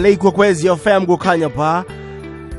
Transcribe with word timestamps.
le 0.00 0.18
yofam 0.62 1.06
kukhanya 1.06 1.48
pha. 1.50 1.84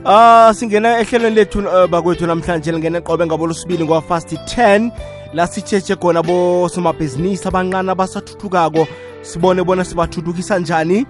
Ah 0.05 0.53
singena 0.53 0.99
ehlelweni 0.99 1.35
lethu 1.35 1.59
uh, 1.59 1.87
bakwethu 1.87 2.27
namhlanje 2.27 2.71
lingena 2.71 3.01
qobe 3.01 3.25
ngabo 3.25 3.47
lusibili 3.47 3.83
ngwa-fast 3.83 4.33
10 4.33 4.91
la 5.33 5.47
sitshetshe 5.47 5.95
khona 5.95 6.23
bosomabhizinisi 6.23 7.47
abanqana 7.47 7.91
abasathuthukako. 7.91 8.87
Sibone 9.21 9.63
bona 9.63 9.83
sibathuthukisa 9.83 10.59
njani. 10.59 11.05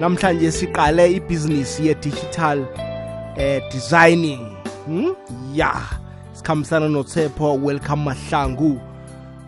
Namhlanje 0.00 0.50
siqale 0.50 1.12
ibhizinisi 1.12 1.86
ye-digital 1.86 2.64
eh, 3.36 3.62
designing. 3.72 4.40
Hmm? 4.86 5.14
ya 5.54 5.72
sikhambisana 6.32 6.88
nothepho 6.88 7.54
welcome 7.54 8.04
mahlangu. 8.04 8.80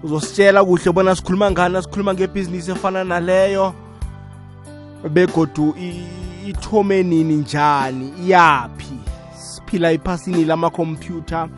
Uzositshela 0.02 0.64
kuhle 0.64 0.92
bona 0.92 1.16
sikhuluma 1.16 1.50
ngani 1.50 1.82
sikhuluma 1.82 2.14
ngebhizinisi 2.14 2.70
efana 2.70 3.04
naleyo 3.04 3.74
begodu 5.08 5.74
ithome 6.46 7.02
nini 7.02 7.34
njani? 7.34 8.12
Iyaphi? 8.26 8.98
Siphila 9.36 9.92
ephasini 9.92 10.44
lamakhompyutha 10.44 11.48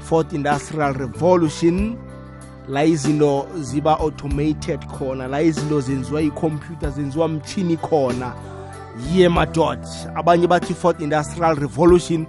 fourth 0.00 0.32
industrial 0.32 0.94
revolution. 0.94 1.96
La 2.68 2.84
izinto 2.84 3.46
ziba 3.60 3.98
automated 3.98 4.80
khona 4.86 5.28
la 5.28 5.42
izinto 5.42 5.80
zenziwa 5.80 6.22
ikhompyutha 6.22 6.90
zenziwa 6.90 7.28
mchini 7.28 7.76
khona. 7.76 8.32
Ye 9.14 9.28
madod 9.28 9.78
abanye 10.14 10.46
bathi 10.46 10.74
fourth 10.74 11.00
industrial 11.00 11.56
revolution 11.56 12.26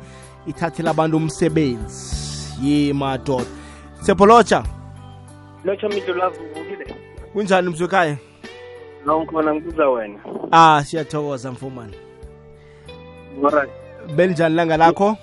ithathela 0.48 0.91
abantu 0.91 1.18
umsebenzi. 1.18 2.16
Ye 2.62 2.94
madod 2.94 3.46
sepholotsha 4.02 4.63
lotsha 5.66 5.90
midlo 5.90 6.16
lavuvukile 6.16 6.96
kunjani 7.34 7.70
mzwekhaya 7.70 8.18
ngikhona 9.05 9.54
ngibuza 9.54 9.90
wena. 9.90 10.20
Ah 10.52 10.84
siyathokoza 10.84 11.52
mfumane. 11.52 11.94
Belinjani 14.16 14.55
langa 14.55 14.77
lakho? 14.77 15.18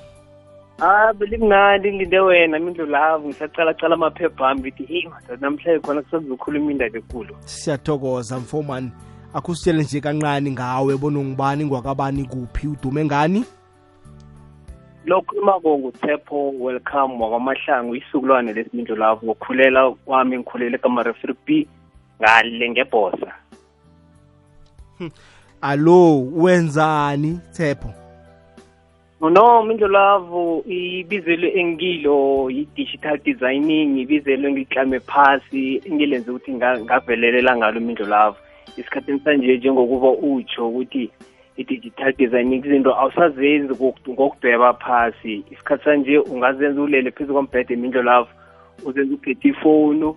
Ah 0.80 1.12
belimnandi 1.12 1.92
ngilinde 1.92 2.20
wena 2.20 2.58
mindlu 2.58 2.86
lavo 2.86 3.28
ngisacalacala 3.28 3.94
amaphepha 3.94 4.48
ami 4.48 4.60
ngithi 4.60 4.84
hey 4.84 5.08
madoda 5.08 5.40
namhlanje 5.40 5.80
khona 5.80 6.02
kusazokhuluma 6.02 6.70
indaba 6.70 6.98
ekulu. 6.98 7.36
Siyathokoza 7.44 8.38
mfumane. 8.38 8.90
Akusitshele 9.34 9.82
nje 9.82 10.00
kancane 10.00 10.50
ngawe 10.50 10.96
bona 10.96 11.18
ungubani 11.18 11.64
ngwakabani 11.64 12.24
kuphi 12.24 12.68
udume 12.68 13.04
ngani? 13.04 13.44
Lokhuluma-ko 15.06 15.78
nguthepho 15.78 16.50
welcome 16.60 17.22
wakwamahlangu 17.22 17.96
isukulwane 17.96 18.52
lesimindlu 18.52 18.96
lavo 18.96 19.26
ngokukhulela 19.26 19.90
kwami 19.90 20.38
ngikhulele 20.38 20.76
ekamarefri 20.76 21.34
b 21.46 21.68
ngale 22.20 22.70
ngebhosa 22.70 23.32
alo 25.62 26.26
wenzani 26.32 27.40
thepho? 27.52 27.94
No 29.20 29.62
mindlolavu 29.62 30.62
ibizelo 30.66 31.48
engilo 31.48 32.50
yi-digital 32.50 33.18
designing 33.24 33.98
ibizelo 33.98 34.48
engiklame 34.48 35.00
phasi 35.00 35.82
engilenze 35.84 36.30
ukuthi 36.30 36.52
ngavelelela 36.54 37.56
ngalo 37.56 37.80
mindlolavu 37.80 38.36
esikhathini 38.76 39.20
sanje 39.24 39.56
njengokuba 39.56 40.10
utsho 40.10 40.68
ukuthi 40.68 41.10
i-digital 41.56 42.12
designing 42.12 42.64
izinto 42.64 42.94
awusazenzi 42.94 43.74
ngokudweba 44.08 44.74
phasi. 44.74 45.44
Isikhathi 45.50 45.84
sanje 45.84 46.18
ungazenza 46.18 46.82
ulele 46.82 47.10
phezu 47.10 47.34
kombhede 47.34 47.76
mindlolavu 47.76 48.28
uzenza 48.84 49.14
uphethe 49.14 49.48
ifonu 49.48 50.16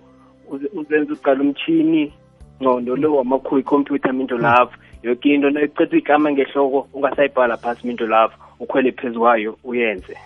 uzenza 0.74 1.14
uqala 1.14 1.42
umchini 1.42 2.14
ngcondo 2.62 2.96
lo 2.96 3.16
wamakhuwa 3.16 3.60
ikhompyutha 3.60 4.14
mindlolavu 4.14 4.72
yoke 5.04 5.34
into 5.34 5.50
nayiqeda 5.50 5.98
igama 5.98 6.32
ngehloko 6.32 6.88
ungasayibhala 6.94 7.58
phasi 7.58 7.88
minto 7.88 8.08
lapho 8.08 8.36
ukhwele 8.60 8.92
phezu 8.92 9.20
kwayo 9.20 9.58
uyenze. 9.64 10.18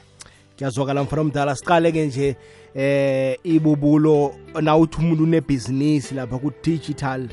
Kuyazwakala 0.57 1.03
mfana 1.03 1.21
omdala 1.21 1.55
siqale-ke 1.55 2.05
nje 2.05 2.35
eh 2.75 3.37
ibubulo 3.43 4.35
nawuthi 4.61 4.97
umuntu 4.97 5.23
unebhizinisi 5.23 6.15
lapha 6.15 6.37
ku-digital 6.37 7.27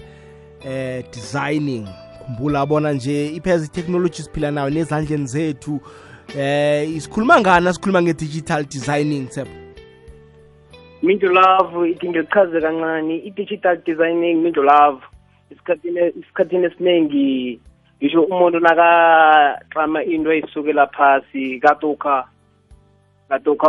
eh 0.65 1.05
designing. 1.13 1.87
Khumbula 2.25 2.67
bona 2.67 2.93
nje 2.93 3.27
ipheza 3.27 3.65
i-technology 3.65 4.23
siphila 4.23 4.51
nayo 4.51 4.71
nezandleni 4.71 5.27
zethu. 5.27 5.81
Eh 6.39 6.97
isikhuluma 6.97 7.41
ngani 7.41 7.69
asikhuluma 7.69 8.03
nge-digital 8.03 8.65
designing 8.65 9.31
sep 9.31 9.62
minto 11.03 11.27
love 11.27 11.91
ithi 11.91 12.09
ngilichaze 12.09 12.61
kancane 12.61 13.17
i-digital 13.17 13.77
designing 13.85 14.43
minto 14.43 14.63
love 14.63 15.03
isikhathini 15.51 16.01
isikhathini 16.21 16.67
esiningi 16.67 17.61
ngisho 17.99 18.23
umuntu 18.23 18.61
nakaxama 18.61 20.05
into 20.05 20.33
eyisukela 20.33 20.87
phasi 20.87 21.61
katokha 21.61 22.25
katokha 23.29 23.69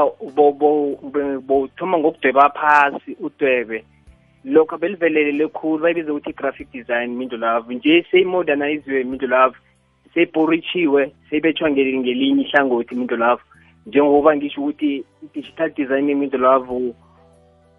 bowuthoma 1.47 1.97
ngokudweba 1.97 2.49
phasi 2.49 3.17
udwebe. 3.19 3.85
Lokho 4.45 4.77
belivelelele 4.77 5.47
khulu 5.47 5.83
bayibiza 5.83 6.13
ukuthi 6.13 6.29
i-graphic 6.29 6.71
design 6.71 7.15
minto 7.15 7.37
love 7.37 7.75
nje 7.75 8.05
seyimoderniziwe 8.11 9.03
minto 9.03 9.27
love 9.27 9.55
seyiporithiwe 10.13 11.11
seyibethwa 11.29 11.71
ngelinye 11.71 12.11
ihlangothi 12.43 12.95
minto 12.95 13.15
love 13.15 13.41
njengoba 13.85 14.35
ngisho 14.35 14.61
ukuthi 14.61 15.03
i-digital 15.23 15.69
designing 15.69 16.15
minto 16.15 16.37
love 16.37 16.93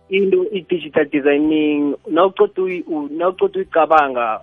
into 0.09 0.47
i-digital 0.53 1.05
designing 1.05 1.97
nawuceda 2.11 2.63
uyicabanga 2.63 4.41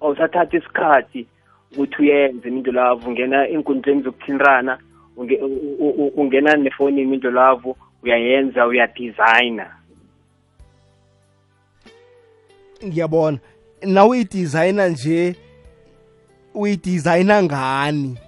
awusathatha 0.00 0.56
isikhathi 0.56 1.26
ukuthi 1.72 2.02
uyenze 2.02 2.48
into 2.48 2.72
lavo 2.72 3.08
ungena 3.08 3.48
enkundleni 3.48 4.02
zokuthintana 4.02 4.78
ungena 6.16 6.56
nefonini 6.56 7.14
into 7.14 7.30
lavo 7.30 7.76
uyayenza 8.02 8.66
uyadesigner. 8.66 9.70
Ngiyabona. 12.84 13.38
Nawe 13.82 14.08
uyidesigner 14.08 14.90
nje 14.90 15.36
uyidesigner 16.54 17.42
ngani 17.42 18.18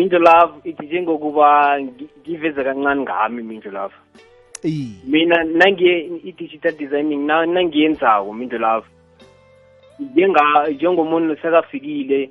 minjo 0.00 0.18
love 0.18 0.52
ithi 0.64 0.86
njengokuba 0.86 1.80
ngiveze 2.20 2.64
kancane 2.64 3.00
ngami 3.02 3.42
minjo 3.42 3.70
love. 3.70 3.94
Mina 5.04 5.44
nangiye 5.44 6.10
i-digital 6.24 6.72
designing 6.72 7.26
nangiyenzako 7.26 8.32
minjo 8.32 8.58
love. 8.58 8.86
Njengomuntu 10.70 11.36
sekafikile 11.42 12.30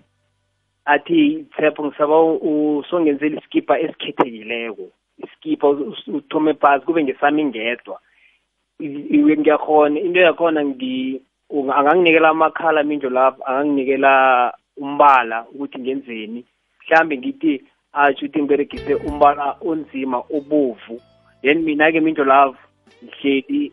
athi 0.86 1.46
tshepo 1.54 1.86
ngisaba 1.86 2.24
usongenzela 2.24 3.38
iskipa 3.38 3.80
esikhethekileko. 3.80 4.90
Iskipa 5.18 5.70
uthome 6.08 6.54
phasi 6.54 6.86
kube 6.86 7.04
ngesami 7.04 7.44
ngedwa. 7.46 8.00
Iwe 8.80 9.38
ngiyakhona 9.38 10.00
into 10.00 10.20
yakhona 10.20 10.62
anganginikela 11.76 12.30
amakhala 12.30 12.84
minjo 12.84 13.10
lapho 13.10 13.44
anganginikela 13.46 14.54
umbala 14.78 15.46
ukuthi 15.54 15.80
ngenzeni. 15.80 16.46
Mhlambe 16.90 17.18
ngithi 17.18 17.62
atsho 17.94 18.26
ukuthi 18.26 18.42
ngiberegise 18.42 18.94
umbala 18.96 19.56
onzima 19.62 20.24
obovu. 20.34 21.02
Then 21.42 21.64
mina-ke 21.64 22.02
minto 22.02 22.24
love 22.24 22.58
ngihleli 23.04 23.72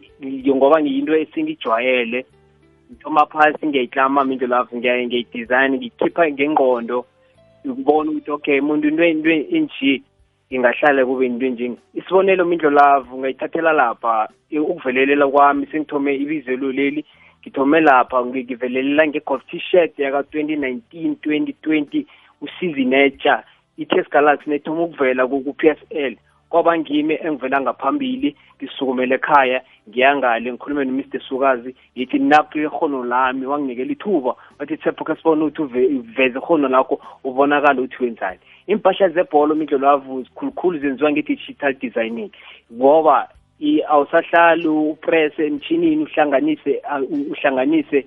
ngoba 0.55 0.81
ngiyinto 0.81 1.17
esingijwayele 1.17 2.27
ngithoma 2.91 3.27
phasi 3.27 3.67
ngiyayiklama 3.67 4.25
minto 4.25 4.47
love 4.47 4.77
ngiyayidesign 4.77 5.77
ngikhipha 5.77 6.31
ngengqondo 6.31 7.05
ngibona 7.67 8.11
ukuthi 8.11 8.31
okay 8.31 8.61
muntu 8.61 8.89
into 8.89 9.05
into 9.05 9.31
enje 9.31 10.03
ingahlala 10.51 11.07
kube 11.07 11.27
into 11.27 11.47
enjeni 11.47 11.77
isibonelo 11.95 12.45
mindlo 12.45 12.71
love 12.71 13.11
ungayithathela 13.13 13.73
lapha 13.73 14.29
ukuvelelela 14.53 15.27
kwami 15.29 15.67
sengithome 15.67 16.15
ibizelo 16.15 16.73
leli 16.73 17.05
ngithome 17.43 17.81
lapha 17.81 18.25
ngivelelela 18.25 19.07
nge-golf 19.07 19.43
t-shirt 19.51 19.99
yaka-2019 19.99 20.81
2020 21.27 22.07
usizi 22.41 22.85
netsha 22.85 23.45
i-test 23.77 24.11
galaxy 24.11 24.51
nethoma 24.51 24.83
ukuvela 24.83 25.27
ku-p 25.27 25.69
s 25.69 25.79
l 25.91 26.17
kwaba 26.49 26.79
ngimi 26.79 27.15
engivela 27.15 27.61
ngaphambili 27.61 28.37
ngisukumele 28.57 29.15
ekhaya 29.15 29.63
ngiyangale 29.89 30.53
ngikhulume 30.53 30.85
no-mr. 30.85 31.21
Sukazi 31.29 31.75
ngithi 31.97 32.19
nakho 32.19 32.59
ikhono 32.59 33.05
lami. 33.05 33.47
Wanginikela 33.47 33.93
ithuba 33.93 34.35
wathi 34.59 34.77
thepho 34.77 35.05
khe 35.05 35.15
sibone 35.17 35.45
ukuthi 35.45 35.63
uveze 35.63 36.39
ikhono 36.39 36.69
lakho 36.69 37.01
ubonakala 37.25 37.83
ukuthi 37.83 38.05
wenzani. 38.05 38.39
Iimpahla 38.69 39.09
zebholo 39.09 39.55
mindlelo 39.55 39.87
wavuzi 39.87 40.31
khulukhulu 40.35 40.79
zenziwa 40.79 41.13
nge-digital 41.13 41.75
designing 41.75 42.31
ngoba 42.73 43.29
awusahlali 43.89 44.69
upresse 44.69 45.47
emtshinini 45.47 46.03
uhlanganise 46.03 46.83
uhlanganise 47.31 48.07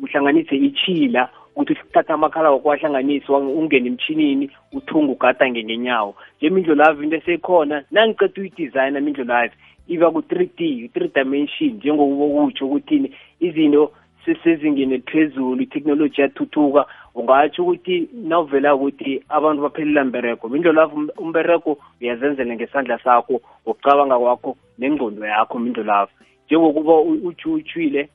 uhlanganise 0.00 0.56
ichila 0.56 1.28
ukuthi 1.56 1.80
uthatha 1.88 2.14
amakhala 2.14 2.50
wakwahlanganisi 2.50 3.32
ungene 3.32 3.88
emtshinini 3.88 4.50
uthunga 4.72 5.12
ugadange 5.12 5.64
ngenyawo. 5.64 6.14
Nje 6.38 6.50
mindlo 6.50 6.74
live 6.74 7.04
into 7.04 7.16
esekhona 7.16 7.84
nangiceda 7.90 8.40
uyidesigna 8.40 9.00
mindlo 9.00 9.24
live 9.24 9.54
iba 9.88 10.10
ku-three 10.10 10.50
d 10.56 10.84
u-three 10.84 11.10
dimension 11.14 11.70
njengokuba 11.76 12.44
kutsho 12.44 12.66
ukuthini 12.66 13.12
izinto 13.40 13.92
sesezingeni 14.24 14.94
eliphezulu 14.94 15.62
itheknoloji 15.62 16.20
yathuthuka. 16.20 16.86
Ungatsho 17.14 17.62
ukuthi 17.62 18.08
nawuvela 18.12 18.74
ukuthi 18.74 19.22
abantu 19.28 19.62
baphelela 19.62 20.04
mbereko 20.04 20.48
mindlolavu 20.48 21.08
umbereko 21.18 21.78
uyazenzela 22.00 22.54
ngesandla 22.54 22.98
sakho 22.98 23.40
ngokucabanga 23.62 24.18
kwakho 24.18 24.56
nengqondo 24.78 25.26
yakho 25.26 25.58
mindlolavu 25.58 26.10
njengokuba 26.46 27.00
utshutshwile 27.00 28.08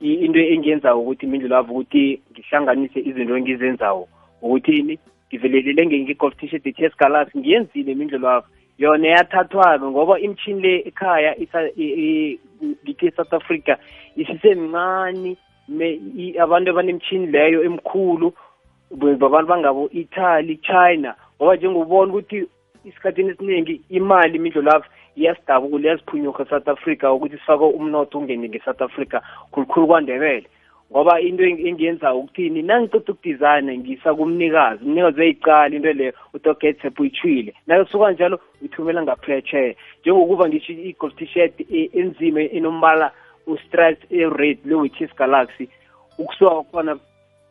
into 0.00 0.40
engiyenzayo 0.40 1.00
ukuthi 1.00 1.26
mindlolavu 1.26 1.72
ukuthi 1.72 2.22
ngihlanganise 2.32 3.00
izinto 3.00 3.36
engizenzayo 3.36 4.08
ukuthini 4.42 4.98
ngivelelele 5.28 5.86
nge-golf 5.86 6.36
t-shirt 6.36 6.66
i-ts 6.66 6.96
galaxy 6.98 7.38
ngiyenzile 7.38 7.94
mindlolavu 7.94 8.46
yona 8.78 9.08
yathathwa-ke 9.08 9.84
ngoba 9.84 10.20
imishini 10.20 10.60
le 10.60 10.72
ekhaya 10.88 11.36
ngithi 12.84 13.06
e-south 13.06 13.32
africa 13.34 13.76
isisemncane 14.16 15.36
abantu 16.40 16.70
abanemishini 16.70 17.26
leyo 17.26 17.64
emkhulu 17.64 18.32
babantu 18.90 19.48
bangabo 19.48 19.90
italy 19.92 20.56
china. 20.56 21.14
Ngoba 21.36 21.56
njengobona 21.56 22.12
ukuthi 22.12 22.46
isikhathini 22.84 23.30
esiningi 23.30 23.80
imali 23.90 24.36
imidlo 24.36 24.62
lapho 25.16 25.78
iyasiphunyuka 25.78 26.42
e-south 26.42 26.68
africa 26.68 27.04
ukuthi 27.14 27.36
sifake 27.36 27.64
umnotho 27.64 28.18
ungene 28.18 28.48
nge-south 28.48 28.82
africa 28.82 29.20
khulukhulu 29.52 29.86
kwandebele. 29.86 30.46
Ngoba 30.92 31.20
into 31.20 31.44
engiyenza 31.44 32.14
ukuthini? 32.14 32.62
Nangiceda 32.62 33.12
ukudizayina 33.12 33.74
ngisa 33.74 34.14
kumnikazi 34.14 34.84
umnikazi 34.84 35.20
uyayicala 35.20 35.76
into 35.76 35.92
leyo 35.92 36.12
utogetep 36.34 37.00
uyithwile 37.00 37.54
nakusuka 37.66 38.12
njalo 38.12 38.40
uyithumela 38.60 39.02
ngaphetsheya 39.02 39.74
njengokuba 40.00 40.48
ngisho 40.48 40.72
i-gold 40.72 41.16
t-shirt 41.16 41.60
e, 41.60 41.90
enzima 41.92 42.40
enombala 42.40 43.10
u-stripe 43.46 44.06
e-red 44.10 44.58
le-witches 44.64 45.16
galaxy 45.16 45.68
ukusuka 46.18 46.62
khona 46.62 46.98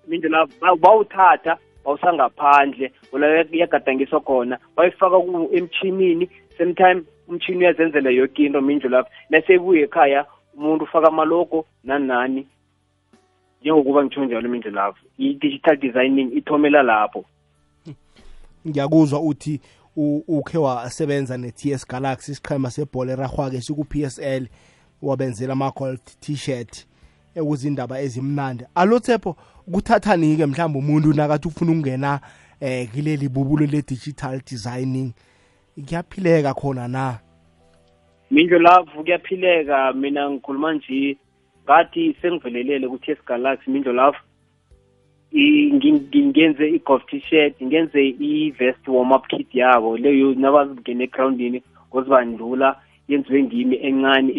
mindlela 0.07 0.47
bawuthatha 0.81 1.57
bawusangaphandle 1.85 2.91
ola 3.13 3.27
yagadangiswa 3.51 4.19
khona 4.19 4.57
bayifaka 4.75 5.17
emchinini 5.51 6.29
same 6.57 6.73
time 6.73 7.03
umchini 7.31 7.57
uyazenzela 7.57 8.09
yoke 8.09 8.45
into 8.45 8.61
mindlu 8.61 9.05
nasebuye 9.29 9.83
ekhaya 9.83 10.25
umuntu 10.57 10.83
ufaka 10.83 11.07
amaloko 11.07 11.65
nanani 11.83 12.07
nani 12.07 12.47
njengokuba 13.61 14.03
ngitsho 14.05 14.25
njalo 14.25 14.49
mindlu 14.49 14.93
i-digital 15.17 15.77
designing 15.77 16.33
ithomela 16.33 16.83
lapho. 16.83 17.25
Ngiyakuzwa 18.67 19.19
uthi 19.21 19.61
ukhe 20.27 20.57
wasebenza 20.57 21.37
ne-ts 21.37 21.87
galaxy 21.87 22.31
isiqhema 22.31 22.71
sebhola 22.71 23.13
erahwake 23.13 23.61
siku-p 23.61 24.03
s 24.03 24.19
l 24.19 24.47
wabenzela 25.01 25.53
ama-gold 25.53 26.01
t-shirt 26.19 26.85
ekuzindaba 27.35 28.01
ezimnandi. 28.01 28.65
Alo 28.75 28.99
tsepho 28.99 29.35
kuthathani-ke 29.71 30.45
mhlawumbe 30.45 30.79
umuntu 30.79 31.13
nakathi 31.13 31.47
ufuna 31.47 31.71
ukungena 31.71 32.19
um 32.61 32.87
kileli 32.87 33.29
bubulo 33.29 33.65
le-digital 33.65 34.41
designing 34.49 35.13
kuyaphileka 35.75 36.53
khona 36.53 36.87
na? 36.87 37.19
Mindlo 38.31 38.59
lavu 38.59 39.03
kuyaphileka 39.03 39.93
mina 39.93 40.29
ngikhuluma 40.29 40.73
nje 40.73 41.17
ngathi 41.65 42.15
sengivelelele 42.21 42.87
ku-ts 42.87 43.25
galaxy 43.25 43.71
mindlo 43.71 43.93
lavu 43.93 44.17
ngingenze 45.33 46.69
i-golf 46.69 47.05
t-shirt 47.05 47.55
ngenze 47.63 48.01
i-vest 48.19 48.87
warm 48.87 49.11
up 49.11 49.27
kit 49.27 49.55
yabo 49.55 49.97
leyo 49.97 50.33
nabangene 50.35 51.03
egrawundini 51.03 51.63
ngozibandlula 51.89 52.75
yenziwe 53.07 53.43
ngimi 53.43 53.75
encane 53.75 54.31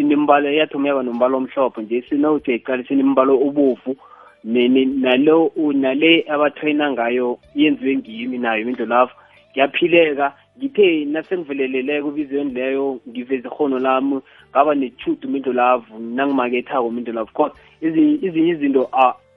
inembala 0.00 0.50
yathoma 0.50 0.88
yaba 0.88 1.02
nombala 1.02 1.36
omhlophe 1.36 1.82
nje 1.82 2.04
sinawuthi 2.08 2.50
ayiqali 2.50 2.84
sinembala 2.84 3.32
obovu 3.32 3.96
nalo 4.44 5.52
nale 5.74 6.24
abatrayina 6.28 6.92
ngayo 6.92 7.38
yenziwe 7.54 7.96
ngimi 7.96 8.38
nayo 8.38 8.62
imindlo 8.62 8.86
lapho. 8.86 9.14
Ngiyaphileka 9.50 10.32
ngithe 10.58 11.04
nasengiveleleleko 11.04 12.08
ebizweni 12.08 12.54
leyo 12.54 13.00
ngiveza 13.08 13.48
ikhono 13.48 13.78
lami 13.78 14.20
ngaba 14.50 14.74
nethudu 14.74 15.28
mindlo 15.28 15.52
lavu 15.52 15.98
nangimakethako 15.98 16.90
mindlo 16.90 17.12
lavu 17.12 17.32
cause 17.36 17.56
ezinye 17.82 18.50
izinto 18.52 18.88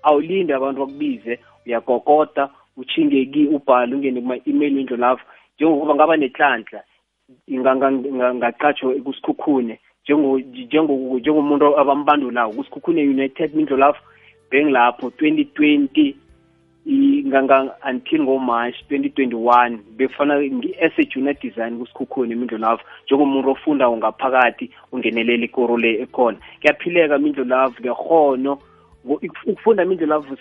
awulindi 0.04 0.54
abantu 0.54 0.80
bakubize 0.80 1.39
uyagogoda 1.66 2.50
uchinge 2.77 3.25
ki 3.25 3.48
ubhale 3.56 3.95
ungene 3.95 4.21
kuma-email 4.21 4.74
mindlo 4.74 4.98
lavu 4.98 5.21
njengokuba 5.56 5.95
ngaba 5.95 6.18
netlanhla 6.18 6.81
ngaqatshwa 8.38 8.94
kusikhukhune 9.06 9.80
njengomuntu 10.04 11.77
abambandulayo 11.81 12.50
kusikhukhune 12.50 13.01
united 13.01 13.56
mindlo 13.56 13.77
lapho 13.77 14.01
bengilapho 14.51 15.07
2020 15.07 16.13
until 16.89 18.24
ngomarch 18.24 18.75
2021 18.89 19.80
befana 19.97 20.36
as 20.81 20.91
a 20.97 21.03
junior 21.03 21.33
design 21.33 21.77
kusikhukhuni 21.77 22.33
imindlulavu 22.33 22.81
njengomuntu 23.06 23.50
ofunda 23.51 23.91
ngaphakathi 23.91 24.71
ungenelela 24.91 25.45
ikoro 25.45 25.77
le 25.77 26.01
ekhona. 26.01 26.38
Kuyaphileka 26.62 27.15
imindlulavu 27.15 27.75
ngehono 27.81 28.57
ukufunda 29.45 29.83
imindlulavu 29.83 30.38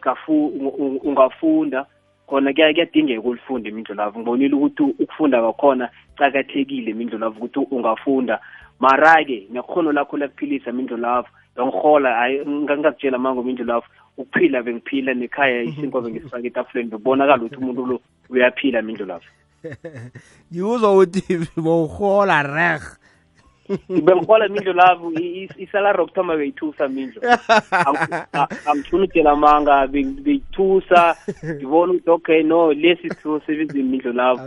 ungafunda 1.05 1.87
khona 2.27 2.53
kuyadingeka 2.53 3.29
ulifunde 3.29 3.69
imindlulavu 3.69 4.19
ngibonile 4.19 4.55
ukuthi 4.55 4.83
ukufunda 4.83 5.41
kwakhona 5.41 5.91
cakathekile 6.17 6.91
imindlulavu 6.91 7.45
ukuthi 7.45 7.75
ungafunda. 7.75 8.41
Mara-ke 8.81 9.49
nekhono 9.51 9.93
lakho 9.93 10.17
lakuphilisa 10.17 10.71
imindlulavu 10.71 11.29
yangihola 11.59 12.15
hayi 12.15 12.47
ngingakutshela 12.47 13.19
mango 13.19 13.43
imindlulavu 13.43 13.87
ukuphila 14.19 14.63
bengiphila 14.63 15.15
nekhaya 15.15 15.63
isinkwa 15.63 16.03
bengisifaka 16.03 16.47
etafuleni 16.51 16.91
bekubonakala 16.91 17.43
ukuthi 17.43 17.57
umuntu 17.57 17.87
lo 17.87 17.97
uyaphila 18.31 18.81
imindlulavu 18.81 19.29
ngiwuzwa 20.51 20.89
ukuthi 20.93 21.23
bowuhola 21.65 22.43
reg 22.43 22.83
bengihola 24.05 24.49
mindlo 24.49 24.73
lavo 24.73 25.13
isalari 25.57 26.01
okuthoma 26.01 26.37
beyithusa 26.37 26.89
mindlo 26.89 27.21
angifuna 28.69 29.05
utshela 29.05 29.37
manga 29.37 29.87
beyithusa 29.87 31.17
ngibona 31.45 31.93
ukuthi 31.93 32.11
okay 32.11 32.43
no 32.43 32.73
lesi 32.73 33.03
sithuo 33.03 33.41
sebenzini 33.41 33.91
mindlo 33.91 34.13
lavo 34.13 34.43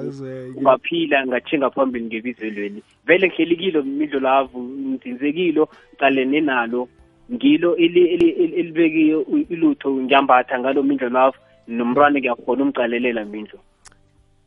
ungaphila 0.58 1.28
ngatshinga 1.28 1.70
phambili 1.70 2.06
ngebizwelweni 2.06 2.84
vele 3.06 3.28
ngihlelekile 3.28 3.82
mindlo 3.82 4.20
lavo 4.20 4.60
nginzinzekilo 4.60 5.70
qalene 6.00 6.42
nalo. 6.42 6.88
Ngilo 7.34 7.76
elibekiyo 7.76 9.26
ilutho 9.50 9.92
ngiyambatha 9.92 10.60
ngalo 10.60 10.84
mindlo 10.84 11.10
lavo 11.10 11.36
nomntwana 11.68 12.20
ngiyakhona 12.20 12.64
umqalelela 12.64 13.26
mindlo. 13.26 13.60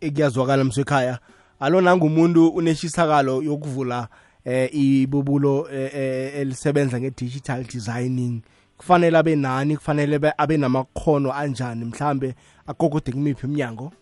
Ekuyazwakala 0.01 0.65
msekhaya 0.65 1.19
alo 1.61 1.81
nangumuntu 1.81 2.49
uneshisakalo 2.49 3.43
yokuvula 3.43 4.09
eh 4.45 4.69
ibubulo 4.73 5.69
elisebenza 5.71 7.01
nge-digital 7.01 7.65
designing. 7.65 8.43
Kufanele 8.77 9.19
abe 9.19 9.37
nani? 9.37 9.77
Kufanele 9.77 10.33
abe 10.39 10.57
namakhono 10.57 11.33
anjani? 11.33 11.85
Mhlambe 11.85 12.35
agogode 12.67 13.13
kumiphi 13.13 13.47
iminyango 13.47 13.93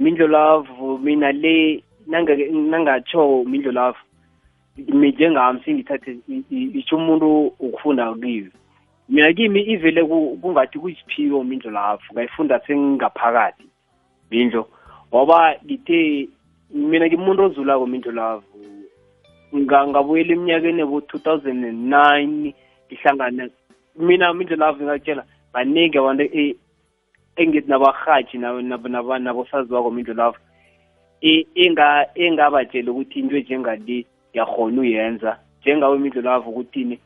mindlo 0.00 0.26
love 0.26 0.68
mina 1.02 1.32
le 1.32 1.82
nangatsho 2.06 3.44
mindlo 3.44 3.72
love 3.72 3.98
njengami 4.78 5.60
singithathe 5.64 6.16
isho 6.50 6.96
umuntu 6.96 7.46
ukufunda 7.60 8.14
kiyo 8.14 8.50
mina 9.08 9.32
kimi 9.32 9.60
ivele 9.60 10.04
kungathi 10.04 10.78
kuyisiphiwo 10.78 11.44
mindlo 11.44 11.70
love 11.70 12.02
ngayifunda 12.12 12.60
sengingaphakathi 12.66 13.64
mindlo 14.30 14.68
ngoba 15.08 15.56
ngithe 15.64 16.28
mina 16.74 17.06
ngimuntu 17.06 17.42
ozulako 17.42 17.86
mindlo 17.86 18.12
love 18.12 18.44
ngabuyela 19.54 20.32
eminyakeni 20.32 20.82
ebo-2009 20.82 22.52
ngihlangana 22.86 23.48
mina 23.98 24.34
mindlu 24.34 24.56
lavo 24.56 24.84
ngakutshela 24.84 25.24
baningi 25.52 25.98
abantu 25.98 26.24
engithi 27.36 27.68
nabarhatshi 27.68 28.38
nabosaziwako 28.38 29.90
mindlu 29.90 30.14
lavo 30.14 30.38
engabatshela 32.14 32.90
ukuthi 32.92 33.20
into 33.20 33.38
njengale 33.38 34.06
ngiyakhona 34.36 34.80
uyenza. 34.80 35.38
Njengawe 35.60 35.96
imindlu 35.96 36.22
lavo 36.22 36.50
ukuthini 36.50 36.98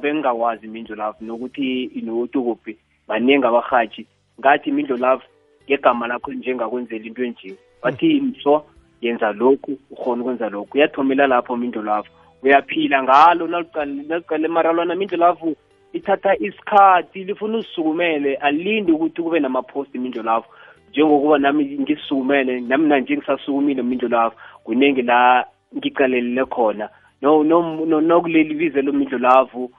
bengingakwazi 0.00 0.66
imindlu 0.66 0.96
lavo 0.96 1.16
nokuthi 1.20 1.90
nokuthi 2.02 2.38
kuphi 2.38 2.76
baningi 3.08 3.46
abahatshi 3.46 4.06
ngathi 4.40 4.70
imindlu 4.70 4.96
lavo 4.96 5.22
ngegama 5.66 6.06
lakho 6.06 6.32
njengakwenzela 6.32 7.04
into 7.04 7.24
enje 7.24 7.56
bathi 7.82 8.20
mso 8.20 8.64
yenza 9.00 9.32
lokhu 9.32 9.78
ukhona 9.90 10.22
ukwenza 10.22 10.48
lokhu. 10.48 10.78
Uyathomela 10.78 11.26
lapho 11.26 11.56
mindlo 11.56 11.82
lavo 11.82 12.08
uyaphila 12.42 13.02
ngalo 13.02 13.46
naluqale 13.46 14.48
mara 14.48 14.72
mindlo 14.94 15.18
lavo 15.18 15.54
ithatha 15.92 16.36
isikhathi 16.36 17.24
lifuna 17.24 17.58
usukumele. 17.58 18.34
Alindi 18.36 18.92
ukuthi 18.92 19.22
kube 19.22 19.40
namaphosti 19.40 19.98
imindlu 19.98 20.22
lavo 20.22 20.46
njengokuba 20.90 21.38
nami 21.38 21.64
ngisukumele 21.64 22.60
nami 22.60 22.88
nanje 22.88 23.16
ngisasukumile 23.16 23.82
mindlo 23.82 24.08
lapho 24.08 24.36
kuningi 24.64 25.02
la 25.02 25.46
ngicalelele 25.76 26.44
khona. 26.44 26.88
No 27.22 27.42
no 27.42 28.00
nokuleli 28.00 28.54
bize 28.54 28.82
lomidlo 28.82 29.18
lapho 29.18 29.70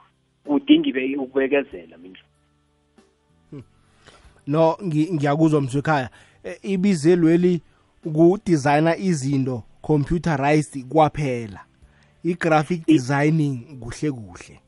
kudinga 0.44 1.22
ukubekezela 1.22 1.98
mindlu 1.98 2.24
no 4.46 4.76
ngiyakuzwa 4.84 5.60
msekhaya 5.60 6.08
e, 6.44 6.58
ibizelweli 6.62 7.60
ukudesigner 8.04 8.96
izinto 9.00 9.62
computerized 9.82 10.84
kwaphela. 10.88 11.60
I-graphic 12.24 12.86
designing 12.86 13.80
kuhle 13.80 14.10
kuhle. 14.10 14.60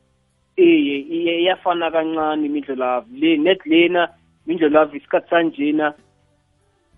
Iye 0.57 1.41
iyafana 1.41 1.91
kancane 1.91 2.47
imindlelavu 2.47 3.17
le 3.17 3.37
net 3.37 3.67
lena 3.67 4.09
imindlelavu 4.47 4.97
isikhathi 4.97 5.31
sanjena 5.31 5.95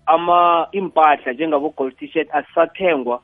ama 0.09 0.67
impahla 0.71 1.33
njengabo-gold 1.33 1.95
t-shirt 1.97 2.29
asisathengwa 2.31 3.21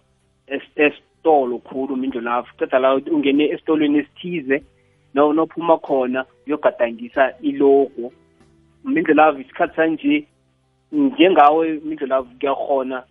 esitolo 0.75 1.57
khulu 1.57 1.95
imindlelavu 1.95 2.47
ceda 2.59 2.79
la 2.79 2.95
ungene 2.95 3.43
esitolweni 3.53 3.97
esithize 3.97 4.63
nophuma 5.13 5.77
khona 5.77 6.25
uyogadangisa 6.47 7.33
ilogo 7.41 8.11
imindlelavu 8.85 9.41
isikhathi 9.41 9.75
sanje 9.75 10.27
njengawe 10.91 11.77
imindlelavu 11.77 12.29
kuyakhona 12.39 13.03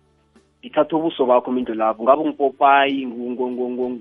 ngithatha 0.59 0.95
ubuso 0.95 1.25
bakho 1.25 1.51
imindlelavu 1.51 2.03
ngabe 2.03 2.23
ngipopayi 2.25 3.07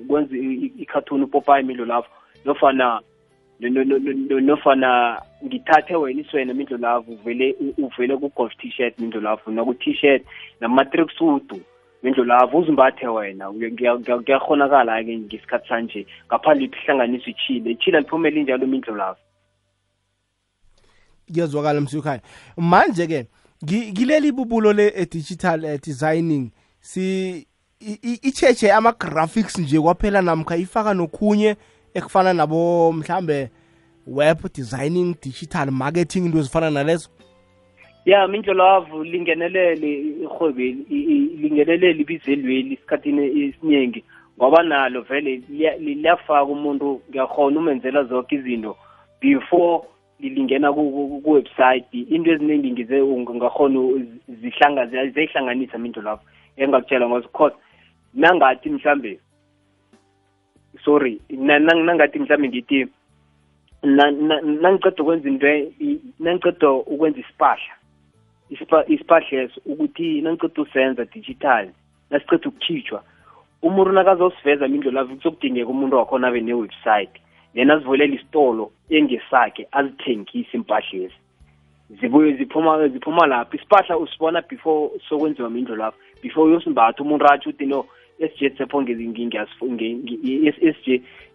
kwenza 0.08 0.36
ikhathuni 0.82 1.24
upopayi 1.24 1.64
imindlelavu 1.64 2.06
nofana 2.44 3.00
nofana 3.60 5.20
ngithathe 5.44 5.96
wena 5.96 6.20
iswena 6.20 6.54
mindlo 6.54 6.76
lavu 6.76 7.12
uvele 7.12 7.56
uvele 7.78 8.16
ku-golf 8.16 8.52
t-shirt 8.56 8.98
mindlo 8.98 9.20
lavu 9.20 9.50
naku-t-shirt 9.50 10.22
nama-tracksuit 10.60 11.52
mindlo 12.02 12.24
lavu 12.24 12.58
uzimbathe 12.58 13.06
wena. 13.06 13.52
Kuyakhonakala-ke 13.52 15.18
ngesikhathi 15.18 15.68
sanje 15.68 16.06
ngaphandle 16.26 16.64
ihlanganiso 16.66 17.30
ichile. 17.30 17.70
Ichile 17.70 18.00
liphumele 18.00 18.40
injalo 18.40 18.66
mindlo 18.66 18.96
lavu 18.96 19.18
kuyazwakala 21.26 21.80
msukhaya 21.80 22.20
manje-ke 22.56 23.26
kileli 23.66 24.32
bubulo 24.32 24.72
le-digital 24.72 25.64
eh, 25.64 25.80
designing 25.86 26.50
si 26.80 27.46
icheche 28.22 28.72
ama-graphics 28.72 29.58
nje 29.58 29.80
kwaphela 29.80 30.22
namkha 30.22 30.56
ifaka 30.56 30.94
nokhunye 30.94 31.56
ekufana 31.94 32.32
nabo 32.32 32.92
mhlambe 32.92 33.50
web 34.06 34.38
designing 34.54 35.14
digital 35.22 35.70
marketing 35.70 36.26
into 36.26 36.38
ezifana 36.38 36.70
nalezo? 36.70 37.08
Ya 38.04 38.28
mindlolavu 38.28 39.04
lingenelele 39.04 40.00
ihwebeli 40.22 40.84
lingenelele 41.40 42.00
ibizelweli 42.00 42.74
esikhathini 42.74 43.22
esiningi 43.44 44.04
ngoba 44.38 44.62
nalo 44.62 45.00
vele 45.02 45.42
liyafaka 45.78 46.44
umuntu 46.44 47.00
ngiyakhona 47.10 47.58
umenzela 47.58 48.04
zonke 48.04 48.34
izinto 48.34 48.76
before 49.20 49.84
lilingena 50.20 50.72
ku-website 50.72 51.94
into 51.94 52.30
eziningi 52.32 52.72
ngize 52.72 53.02
ngakhona 53.02 54.04
ziyihlanganisa 55.14 55.78
mindlolavu 55.78 56.22
engakutshela 56.56 57.08
ngoba 57.08 57.22
because 57.22 57.54
nangathi 58.14 58.70
mhlambe 58.70 59.20
sorry 60.84 61.20
nangathi 61.30 62.18
mhlawumbe 62.18 62.48
ngithi 62.48 62.86
nangiceda 63.84 65.02
ukwenza 65.02 65.28
into 65.28 65.46
nangiceda 66.18 66.70
ukwenza 66.70 67.20
isipahla. 67.20 67.74
Isipahleso 68.88 69.60
ukuthi 69.66 70.20
nangiceda 70.20 70.62
usenza 70.62 71.04
digital 71.04 71.68
nasiceda 72.10 72.48
ukukhitshwa 72.48 73.02
umuntu 73.62 73.92
nakazosiveza 73.92 74.68
mindlo 74.68 74.90
lavu 74.90 75.16
kuzokudingeka 75.16 75.70
umuntu 75.70 75.96
wakhona 75.96 76.28
abe 76.28 76.40
ne-website. 76.40 77.20
Then 77.54 77.70
azivulela 77.70 78.14
isitolo 78.14 78.72
engesakhe 78.90 79.68
azithengise 79.72 80.56
impahlezi 80.56 81.14
zibuye 82.00 82.32
ziphuma 82.32 82.88
ziphuma 82.88 83.26
lapho. 83.26 83.56
Isipahla 83.56 83.98
usibona 83.98 84.42
before 84.42 84.90
sokwenziwa 85.08 85.50
mindlo 85.50 85.76
lapho 85.76 85.98
before 86.22 86.50
uyosimbatha 86.50 87.02
umuntu 87.02 87.26
atsho 87.26 87.50
uthi 87.50 87.66
no 87.66 87.86
SJ 88.18 88.54
Tshepo 88.54 88.82
SJ 88.82 88.88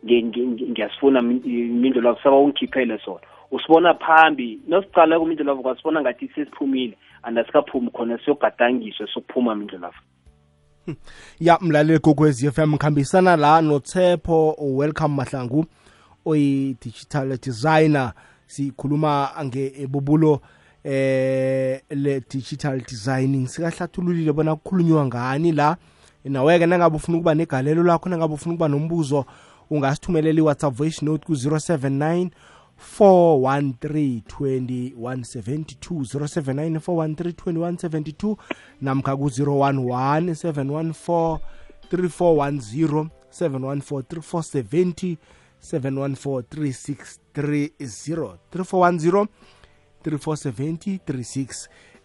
ngiyasifuna 0.04 1.22
mindlo 1.22 2.02
lavo 2.02 2.20
saba 2.24 2.38
ungikhiphele 2.38 3.00
sona. 3.06 3.20
Usibona 3.52 3.94
phambi 3.94 4.60
nosicala 4.68 5.20
kumindlo 5.20 5.46
lavo 5.46 5.62
kwasibona 5.62 6.02
ngathi 6.02 6.28
sesiphumile 6.36 6.98
andasikaphumi 7.24 7.92
khona 7.92 8.20
siyogadangiswe 8.26 9.08
sokuphuma 9.14 9.56
mindlo 9.56 9.80
lavo 9.80 9.96
ya 11.40 11.58
mlaleli 11.62 12.00
kokwezi 12.00 12.52
FM 12.52 12.78
khambisana 12.78 13.36
la 13.36 13.62
noTshepo 13.62 14.56
welcome 14.60 15.16
mahlangu 15.16 15.66
oyi-digital 16.26 17.38
designer. 17.38 18.14
Sikhuluma 18.48 19.30
ngebubulo 19.46 20.42
eh 20.84 21.82
le 21.90 22.22
digital 22.30 22.82
designing. 22.82 23.48
Sikahlathululile 23.48 24.34
bona 24.34 24.56
kukhulunywa 24.56 25.06
ngani 25.06 25.52
la? 25.52 25.78
Nawe-ke 26.24 26.66
nangabe 26.66 26.96
ufuna 26.96 27.18
ukuba 27.18 27.36
negalelo 27.36 27.84
lakho 27.84 28.10
nangabe 28.10 28.34
ufuna 28.34 28.54
ukuba 28.54 28.68
nombuzo 28.68 29.26
ungasithumelela 29.70 30.40
i-whatsapp 30.40 30.74
voice 30.74 31.06
note 31.06 31.26
ku-079 31.26 32.30
413 33.00 34.22
2172 34.22 36.04
079 36.04 36.80
413 36.80 37.32
2172 37.52 38.36
namkha 38.82 39.18
ku-011 39.18 40.32
714 40.34 41.40
3410 41.92 43.08
714 43.32 44.12
3470 44.12 45.18
714 45.62 46.44
3630 47.32 48.38
3410 48.52 49.28
3470 50.04 51.00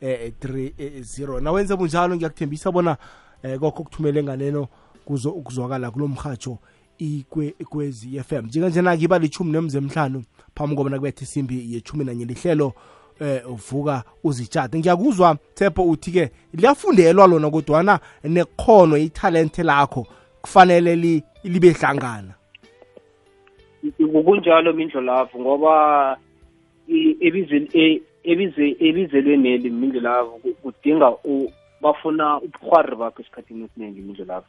3630 0.01 1.41
nawenze 1.41 1.77
bunjalo 1.77 2.17
ngiyakuthembisa 2.17 2.73
bona 2.73 2.97
eh 3.45 3.59
kokho 3.59 3.83
kuthumele 3.83 4.23
nganeno 4.23 4.69
kuzo 5.05 5.31
ukuzwakala 5.31 5.91
kulomhatsho 5.91 6.59
ikwezi 6.99 8.21
FM 8.21 8.47
njenganjena 8.47 8.97
ke 8.97 9.05
iba 9.05 9.19
lichumi 9.19 9.53
nemzemhlanu 9.53 10.25
phambi 10.55 10.77
kobana 10.77 10.97
kubethe 10.97 11.25
isimbi 11.25 11.75
yechumi 11.75 12.05
nanye 12.05 12.25
lihlelo 12.25 12.73
eh 13.21 13.51
uvuka 13.51 14.03
uzitshade 14.25 14.79
ngiyakuzwa 14.79 15.37
Thepho 15.55 15.83
uthi 15.83 16.11
ke 16.13 16.31
liyafundelwa 16.55 17.27
lona 17.27 17.51
kodwana 17.51 18.01
nekhono 18.25 18.97
italent 18.97 19.59
lakho 19.59 20.07
kufanele 20.43 21.23
libe 21.45 21.71
hlangana. 21.73 22.35
Kunjalo 24.25 24.73
mindlo 24.73 25.01
lapho 25.01 25.39
ngoba 25.39 26.17
ebizweni 27.21 28.01
ebizelweni 28.25 29.71
mindlo 29.71 30.01
lapho 30.01 30.41
kudinga 30.63 31.13
bafuna 31.85 32.41
ubuhwari 32.41 32.97
bakho 32.97 33.23
esikhathini 33.23 33.65
esiningi 33.65 33.99
imindlo 34.01 34.25
lapho. 34.25 34.49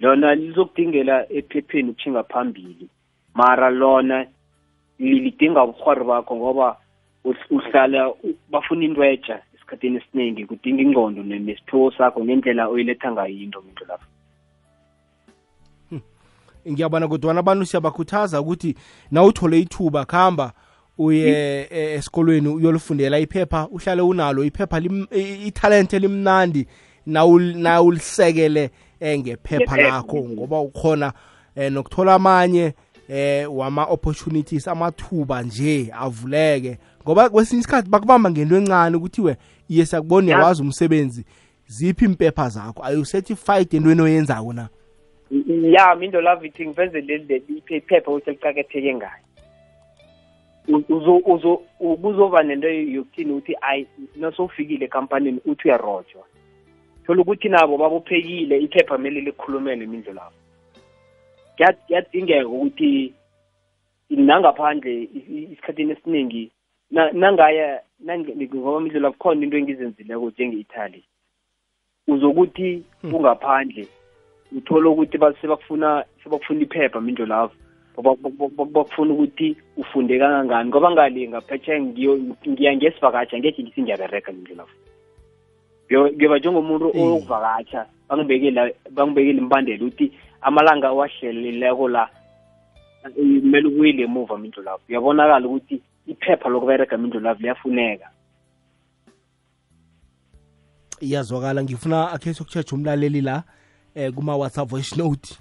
Lona 0.00 0.34
lizokudingela 0.34 1.32
ephepheni 1.32 1.90
ukuthinga 1.90 2.22
phambili 2.22 2.88
mara 3.34 3.70
lona 3.70 4.26
lidinga 4.98 5.64
ubuhwari 5.64 6.04
bakho 6.04 6.36
ngoba 6.36 6.76
uhlala 7.50 8.12
bafuna 8.50 8.84
into 8.84 9.04
etsha 9.04 9.42
esikhathini 9.54 9.96
esiningi 9.96 10.46
kudinga 10.46 10.82
ingqondo 10.82 11.22
nesiphiwo 11.22 11.90
sakho 11.90 12.24
ngendlela 12.24 12.68
oyiletha 12.68 13.12
ngayo 13.12 13.36
into 13.44 13.60
mindlu 13.62 13.86
lapho. 13.88 14.06
Ngiyabona 16.70 17.08
kodwana 17.08 17.40
abantu 17.40 17.66
siyabakhuthaza 17.66 18.40
ukuthi 18.40 18.74
na 19.10 19.24
uthole 19.24 19.60
ithuba 19.60 20.04
khamba 20.04 20.52
uye 20.98 21.68
e, 21.70 21.94
esikolweni 21.94 22.48
uyolifundela 22.48 23.18
iphepha 23.18 23.68
uhlale 23.68 24.02
unalo 24.02 24.44
iphepha 24.44 24.80
italent 25.46 25.92
elimnandi 25.92 26.66
nawulisekele 27.06 28.70
eh, 29.00 29.18
ngephepha 29.18 29.76
lakho 29.76 30.16
ngoba 30.16 30.60
ukhona 30.60 31.12
eh, 31.56 31.72
nokuthola 31.72 32.14
amanye 32.14 32.74
eh 33.08 33.56
wama 33.56 33.84
opportunities 33.84 34.68
amathuba 34.68 35.42
nje 35.42 35.90
avuleke. 35.92 36.78
Ngoba 37.02 37.28
kwesinye 37.28 37.60
isikhathi 37.60 37.90
bakubamba 37.90 38.30
ngento 38.30 38.56
encane 38.56 38.96
ukuthi 38.96 39.20
we 39.20 39.36
iye 39.68 39.86
sakubona 39.86 40.26
uyawazi 40.26 40.62
umsebenzi 40.62 41.24
ziphi 41.66 42.04
impepha 42.04 42.48
zakho? 42.48 42.82
Are 42.84 42.94
you 42.94 43.04
certified 43.04 43.74
entweni 43.74 44.02
oyenzako 44.02 44.52
na? 44.52 44.68
Ya 45.62 45.94
mindo 45.94 46.20
love 46.20 46.46
it 46.46 46.60
ngiveze 46.60 47.00
leli 47.00 47.42
iphepha 47.68 48.10
uselicaketheke 48.10 48.94
ngayo. 48.94 49.24
Uzo 50.68 51.56
kuzoba 51.78 52.42
nento 52.42 52.68
yokuthini 52.68 53.32
ukuthi 53.32 53.56
ayi 53.60 53.86
nasowufikile 54.16 54.84
ekampanini 54.84 55.40
uthi 55.46 55.68
uyarojwa. 55.68 56.24
Thola 57.06 57.22
ukuthi 57.22 57.48
nabo 57.48 57.78
babophekile 57.78 58.58
iphepha 58.60 58.96
kumele 58.96 59.20
likhulumele 59.20 59.84
imindlu 59.84 60.12
lapho 60.12 60.40
kuyadingeka 61.86 62.48
ukuthi 62.48 63.12
nangaphandle 64.10 65.08
isikhathini 65.52 65.92
esiningi 65.92 66.50
nangaya 66.90 67.80
ngoba 68.54 68.80
mindlu 68.80 69.00
lapho 69.00 69.18
khona 69.18 69.44
into 69.44 69.56
engizenzileko 69.56 70.30
njenge-italy. 70.30 71.04
Uzokuthi 72.08 72.82
hmm. 73.02 73.14
ungaphandle 73.14 73.88
uthola 74.56 74.90
ukuthi 74.90 75.18
sebakufuna 75.40 76.04
sebakufuna 76.22 76.62
iphepha 76.62 77.00
mindlu 77.00 77.26
lapho 77.26 77.54
Ba- 77.54 77.56
ba- 77.56 77.56
ba- 77.56 77.56
ba- 77.56 77.69
bakufuna 77.96 79.12
ukuthi 79.12 79.56
ufunde 79.76 80.18
kangangani 80.18 80.68
ngoba 80.68 80.90
ngale 80.90 81.28
ngaphetsheya 81.28 81.80
ngiya 81.80 82.76
ngesivakatsha 82.76 83.38
ngekhe 83.38 83.62
ngithi 83.62 83.82
ngiyabereka 83.82 84.32
ngindlelafo 84.32 84.76
ngiyoba 85.90 86.38
njengomuntu 86.38 86.86
Eh. 86.94 87.02
oyokuvakatsha 87.02 87.86
bangibekela 88.08 88.70
bangibekela 88.90 89.38
imbandela 89.38 89.84
ukuthi 89.84 90.12
amalanga 90.42 90.90
owahlelileko 90.90 91.88
la 91.88 92.08
kumele 93.14 93.68
ubuyile 93.68 94.02
emuva 94.02 94.38
mindlu 94.38 94.62
lapho. 94.62 94.82
Uyabonakala 94.88 95.46
ukuthi 95.46 95.82
iphepha 96.06 96.48
lokubereka 96.48 96.96
mindlu 96.98 97.20
lapho 97.20 97.42
liyafuneka. 97.42 98.08
Iyazwakala 101.00 101.62
ngifuna 101.62 102.12
akhe 102.12 102.34
sokutshetsha 102.34 102.76
umlaleli 102.76 103.20
la 103.20 103.42
eh 103.94 104.12
kuma-whatsapp 104.12 104.68
voice 104.68 104.96
note. 104.96 105.38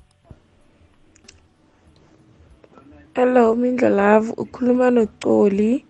Hello 3.19 3.55
Mindlolavu 3.55 4.33
ukhuluma 4.37 4.91
noColi 4.91 5.85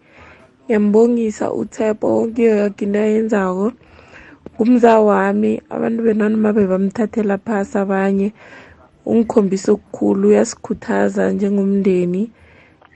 ngiyambongisa 0.66 1.54
uThebo 1.54 2.28
kuyo 2.28 2.56
yonke 2.58 2.86
into 2.86 3.00
ayenzako. 3.00 3.72
Kumza 4.58 5.00
wami 5.00 5.62
abantu 5.70 6.04
benanoma 6.04 6.54
bebamthathela 6.54 7.38
phasi 7.38 7.78
abanye. 7.78 8.34
Ungikhombisa 9.06 9.72
okukhulu 9.72 10.28
uyasikhuthaza 10.28 11.32
njengomndeni. 11.32 12.32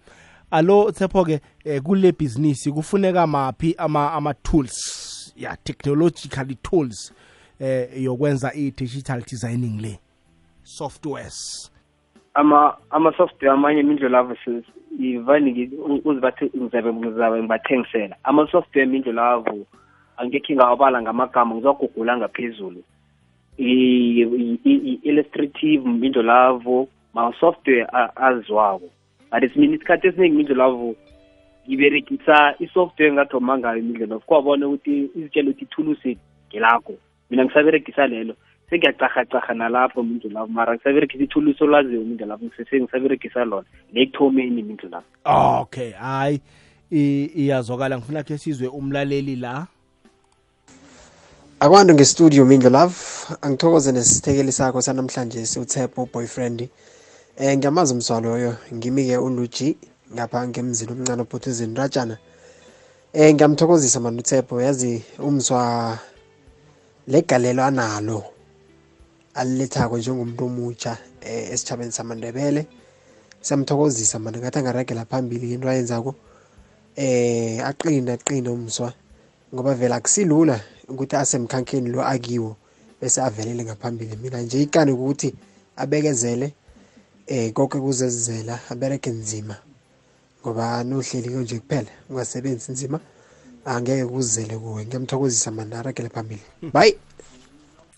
alo 0.50 0.90
Tshepo 0.92 1.24
ke 1.24 1.40
eh, 1.64 1.82
kule 1.82 2.12
business 2.12 2.68
kufuneka 2.70 3.26
maphi 3.26 3.74
ama 3.78 4.12
ama 4.12 4.34
tools 4.34 5.34
ya 5.36 5.56
technological 5.56 6.54
tools 6.62 7.14
eh 7.60 8.02
yokwenza 8.02 8.52
i 8.54 8.70
digital 8.70 9.22
designing 9.30 9.80
le 9.80 9.98
softwares. 10.62 11.70
Ama 12.34 12.76
ama 12.90 13.12
software 13.16 13.52
amanye 13.52 13.82
mindlo 13.82 14.08
lavo 14.08 14.36
ivani 15.00 15.50
ngi- 15.52 15.76
u- 15.76 16.00
uzibathe 16.10 16.50
ngizabe 16.56 16.92
ngizabe 16.92 17.38
ngibathengisela. 17.42 18.16
Ama 18.24 18.50
software 18.50 18.86
mindlo 18.86 19.12
lavo 19.12 19.66
angekhe 20.16 20.54
ngawabala 20.54 21.02
ngamagama 21.02 21.54
ngizogugula 21.54 22.16
ngaphezulu. 22.16 22.82
I- 23.58 24.22
i- 24.22 24.60
i- 24.64 24.82
i- 24.90 25.00
illustrative 25.02 25.88
mbindo 25.88 26.22
lavo 26.22 26.88
ma 27.14 27.32
software 27.40 27.86
a- 27.92 28.16
aziwako 28.16 28.90
but 29.30 29.56
mina 29.56 29.74
isikhathi 29.76 30.06
esiningi 30.06 30.34
imindlu 30.34 30.54
lavo 30.54 30.94
ngiberegisa 31.68 32.54
i-software 32.58 33.10
engathoma 33.10 33.58
ngayo 33.58 33.78
imindlu 33.78 34.06
lavo 34.06 34.22
kwabona 34.26 34.68
ukuthi 34.68 35.10
izitshela 35.14 35.50
ukuthi 35.50 35.64
ithulusi 35.64 36.18
ngilakho. 36.48 36.94
Mina 37.30 37.44
ngisaberegisa 37.44 38.06
lelo 38.06 38.34
sengiyacahacaha 38.70 39.54
nalapho 39.54 40.02
mindlu 40.02 40.30
lavo 40.30 40.46
mara 40.46 40.74
ngisaberegisa 40.74 41.24
ithulusi 41.24 41.64
olaziyo 41.64 42.00
mindlu 42.00 42.26
lavo 42.26 42.46
ngisese 42.46 42.80
ngisaberegisa 42.80 43.44
lona 43.44 43.66
lekuthomeni 43.92 44.62
mindlu 44.62 44.88
lavo. 44.88 45.04
Okay 45.60 45.90
hayi 45.90 46.40
iyazwakala. 46.90 47.98
Ngifuna 47.98 48.22
khe 48.22 48.38
sizwe 48.38 48.68
umlaleli 48.68 49.36
la 49.36 49.66
akwando 51.60 51.94
ngestudio 51.94 52.44
mindlo 52.44 52.70
love. 52.70 52.96
Angithokoze 53.42 53.92
nesithekeli 53.92 54.52
sakho 54.52 54.82
sanamhlanje 54.82 55.46
siuthepho 55.46 56.08
boyfriend. 56.12 56.68
Eh 57.36 57.56
ngiyamazi 57.58 57.94
umswa 57.94 58.20
loyo. 58.20 58.56
Ngimi-ke 58.74 59.16
uluji 59.16 59.76
ngapha 60.14 60.48
ngemzini 60.48 60.92
omncane 60.92 61.22
obhothezini 61.22 61.74
ratshana 61.74 62.18
eh 63.12 63.34
ngiyamthokozisa 63.34 64.00
mani 64.00 64.18
uthepho 64.20 64.60
yazi 64.62 65.02
umswa 65.18 65.98
legalelo 67.06 67.64
analo 67.64 68.24
alilethako 69.34 69.98
njengomuntu 69.98 70.44
omutsha 70.44 70.96
eh, 71.20 71.52
esitjhabeni 71.52 71.92
samandebele. 71.92 72.66
Siyamthokozisa 73.40 74.18
mani 74.18 74.38
ngathi 74.38 74.58
angaragela 74.58 75.04
phambili 75.04 75.54
into 75.54 75.68
ayenzako. 75.68 76.14
Eh 76.96 77.66
aqine 77.66 78.12
aqine 78.12 78.48
umswa 78.48 78.92
ngoba 79.54 79.74
vele 79.74 79.94
akusilula 79.94 80.60
ukuthi 80.88 81.16
asemkhankeni 81.16 81.88
lo 81.88 82.04
akiwo 82.06 82.56
bese 83.00 83.22
avelele 83.22 83.64
ngaphambili. 83.64 84.16
Mina 84.16 84.40
nje 84.40 84.62
ikani 84.62 84.92
ukuthi 84.92 85.34
abekezele 85.76 86.52
eh 87.26 87.52
konke 87.52 87.78
kuzezizela 87.78 88.60
abereke 88.70 89.10
nzima. 89.10 89.56
Ngoba 90.42 90.84
nohleli 90.84 91.28
nje 91.28 91.58
kuphela 91.58 91.90
ungasebenzi 92.10 92.72
nzima 92.72 93.00
angeke 93.64 94.06
kuzele 94.06 94.58
kuwe. 94.58 94.86
Ngiyamthokozisa 94.86 95.50
mani 95.50 95.74
aragele 95.74 96.08
phambili. 96.08 96.42
Bye. 96.72 96.96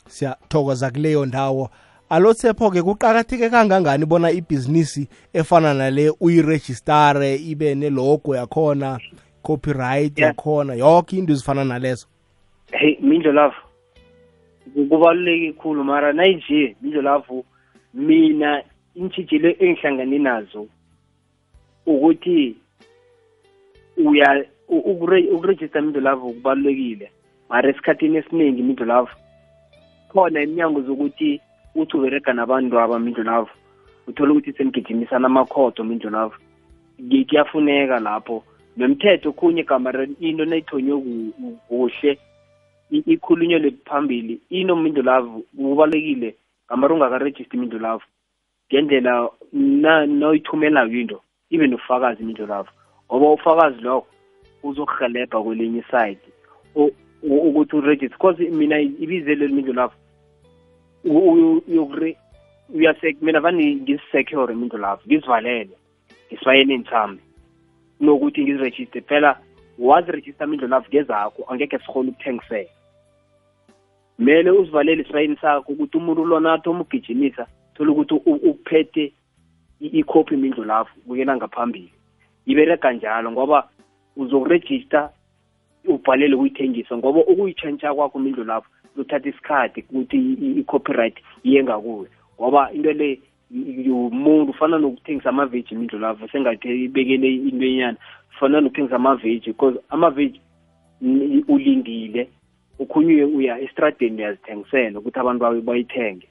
Siyathokoza 0.08 0.90
kuleyo 0.90 1.26
ndawo. 1.26 1.70
Alo 2.08 2.34
Tshepo 2.34 2.70
ke 2.70 2.82
kuqakatheke 2.82 3.50
kangangani 3.50 4.06
bona 4.06 4.30
ibhizinisi 4.30 5.08
efana 5.32 5.74
nale 5.74 6.12
uyirejistare 6.20 7.36
ibe 7.36 7.74
nelogo 7.74 8.36
yakhona 8.36 9.00
copyright 9.42 10.18
Yeah. 10.18 10.28
yakhona 10.28 10.74
yonke 10.74 11.16
into 11.16 11.32
ezifana 11.32 11.64
nalezo? 11.64 12.06
Hey 12.72 12.96
mindlo 13.00 13.32
lavo 13.32 13.56
kubaluleke 14.88 15.52
khulu 15.52 15.84
mara 15.84 16.12
nayinje 16.12 16.76
mindlo 16.82 17.02
lavo 17.02 17.44
mina 17.94 18.62
intshijilo 18.94 19.50
engihlangane 19.58 20.18
nazo 20.18 20.66
ukuthi 21.86 22.56
uya 23.96 24.44
ukurejista 24.68 25.80
mindlo 25.80 26.00
lavo 26.00 26.32
kubalulekile 26.32 27.10
mara 27.48 27.70
esikhathini 27.70 28.16
esiningi 28.16 28.62
mindlo 28.62 28.86
lavo 28.86 29.10
khona 30.12 30.42
iminyango 30.42 30.80
zokuthi 30.82 31.40
uthi 31.74 31.96
uberega 31.96 32.32
nabantu 32.32 32.80
aba 32.80 32.98
mindlo 32.98 33.24
lavo 33.24 33.50
uthole 34.06 34.32
ukuthi 34.32 34.52
senigijimisana 34.52 35.26
amakhodo 35.26 35.84
mindlo 35.84 36.10
lavo 36.10 36.34
kuyafuneka 37.28 38.00
lapho 38.00 38.44
nomthetho 38.76 39.32
khunye 39.32 39.62
gamara 39.62 40.06
into 40.20 40.44
nayithonywe 40.44 40.96
ku- 41.00 41.32
ku- 41.36 41.58
kuhle 41.68 42.18
ikhulunyelwe 42.90 43.70
phambili 43.84 44.40
inomindu 44.50 45.02
lavo 45.02 45.42
kubalulekile 45.56 46.34
ngamara 46.66 46.94
ungakarejisti 46.94 47.56
imindu 47.56 47.78
lavo 47.78 48.02
ngendlela 48.68 49.30
na 49.52 50.06
noyithumelayo 50.06 51.00
into 51.00 51.20
ibe 51.50 51.66
nofakazi 51.66 52.22
imindu 52.22 52.46
lavo 52.46 52.68
ngoba 53.06 53.32
ufakazi 53.32 53.80
lokho 53.80 54.06
uzokurhelebha 54.62 55.42
kwelinye 55.42 55.78
iside 55.78 56.20
u- 56.74 56.92
u- 57.22 57.42
ukuthi 57.48 57.76
uregister 57.76 58.18
because 58.18 58.50
mina 58.50 58.80
ibizelo 58.80 59.46
limindu 59.46 59.72
lavo 59.72 59.94
mina 63.22 63.40
vane 63.40 63.74
ngizisecure 63.74 64.54
imindu 64.54 64.78
lavo 64.78 65.02
ngizivalele 65.06 65.76
ngisifayele 66.26 66.76
nthambi 66.78 67.22
nokuthi 68.00 68.42
ngizirejiste 68.42 69.00
phela 69.00 69.40
wazirejista 69.78 70.46
mindlu 70.46 70.68
lavo 70.68 70.86
ngezakho 70.88 71.44
angekhe 71.48 71.78
sikhona 71.78 72.10
ukuthengisela 72.10 72.68
mele 74.20 74.50
usivalele 74.50 75.02
isirayini 75.02 75.36
sakho 75.36 75.72
ukuthi 75.72 75.96
umuntu 75.98 76.24
lona 76.24 76.52
athi 76.52 76.68
umugijimisa 76.68 77.46
thola 77.74 77.90
ukuthi 77.92 78.14
u- 78.14 78.50
uphethe 78.50 79.12
i- 79.80 79.86
ikhophi 80.00 80.36
mindlu 80.36 80.64
lapho 80.64 80.90
kuyela 81.06 81.36
ngaphambili. 81.36 81.92
Ibereka 82.46 82.92
njalo 82.92 83.32
ngoba 83.32 83.68
uzokurejista 84.16 85.10
ubhalele 85.88 86.34
ukuyithengisa 86.34 86.96
ngoba 86.96 87.20
ukuyitshentsha 87.20 87.94
kwakho 87.94 88.18
mindlu 88.18 88.44
lapho 88.44 88.68
kuzothatha 88.92 89.28
isikhathi 89.28 89.80
ukuthi 89.80 90.16
i- 90.16 90.38
i- 90.46 90.60
i-copyright 90.60 91.16
iye 91.42 91.62
ngakuwe 91.64 92.08
ngoba 92.40 92.72
into 92.72 92.92
le 92.92 93.08
y- 93.50 93.84
y- 93.86 93.90
umuntu 93.90 94.50
ufana 94.50 94.78
nokuthengisa 94.78 95.28
amaveji 95.28 95.74
mindlu 95.74 95.98
lapho 95.98 96.28
sengathi 96.28 96.84
ibekele 96.84 97.34
into 97.34 97.64
enyana. 97.66 97.96
Ufana 98.36 98.60
nokuthengisa 98.60 98.96
amaveji 98.96 99.46
because 99.46 99.78
amaveji 99.90 100.40
n- 101.02 101.44
ulindile. 101.48 102.28
Ukhunye 102.80 103.24
uya 103.24 103.60
estradeni 103.60 104.16
uyazithengisela 104.16 104.98
ukuthi 104.98 105.18
abantu 105.20 105.40
bawe 105.40 105.60
bayithenge. 105.60 106.26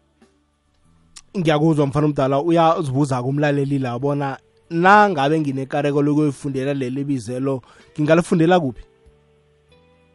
Ngiyakuzwa 1.38 1.88
mfana 1.88 2.06
omdala 2.06 2.42
uyazibuza 2.42 3.22
kumlaleli 3.24 3.80
la 3.80 4.00
bona 4.00 4.38
nangabe 4.70 5.40
nginekareko 5.40 6.02
lokuyifundela 6.02 6.74
leli 6.74 7.04
bizelo 7.04 7.62
ngingalifundela 7.94 8.60
kuphi? 8.60 8.84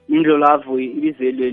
Indlo 0.09 0.39
lapho 0.39 0.79
ibizelo 0.81 1.51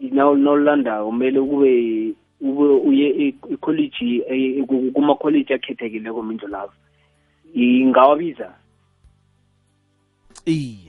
nolundandayo 0.00 1.06
kumele 1.06 1.40
kube 1.40 2.14
ube 2.40 2.64
uye 2.88 3.08
e- 3.08 3.34
ekholeji 3.52 4.22
e- 4.28 4.62
ku- 4.66 4.90
kumakholeji 4.92 5.52
akhethekileko 5.54 6.22
mindlo 6.22 6.48
lapho 6.48 6.74
ingawabiza? 7.54 8.52
Iye. 10.46 10.83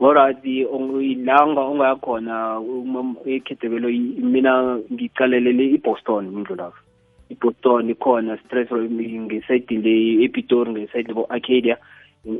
Alright 0.00 0.44
ong- 0.44 1.24
la 1.24 1.44
unga- 1.44 1.68
ungayakhona 1.68 2.60
uma- 2.60 3.16
ekhethekelo 3.26 3.88
i- 3.90 4.20
mina 4.22 4.78
ngicalelele 4.92 5.64
i-boston 5.74 6.30
mindlu 6.30 6.54
lapho 6.56 6.78
i-boston 7.30 7.90
ikhona 7.90 8.36
stress 8.36 8.70
ngesayidini 8.72 9.82
le 9.82 10.24
epitori 10.24 10.70
ngesayidi 10.72 11.08
lebo 11.08 11.26
arcadia 11.28 11.76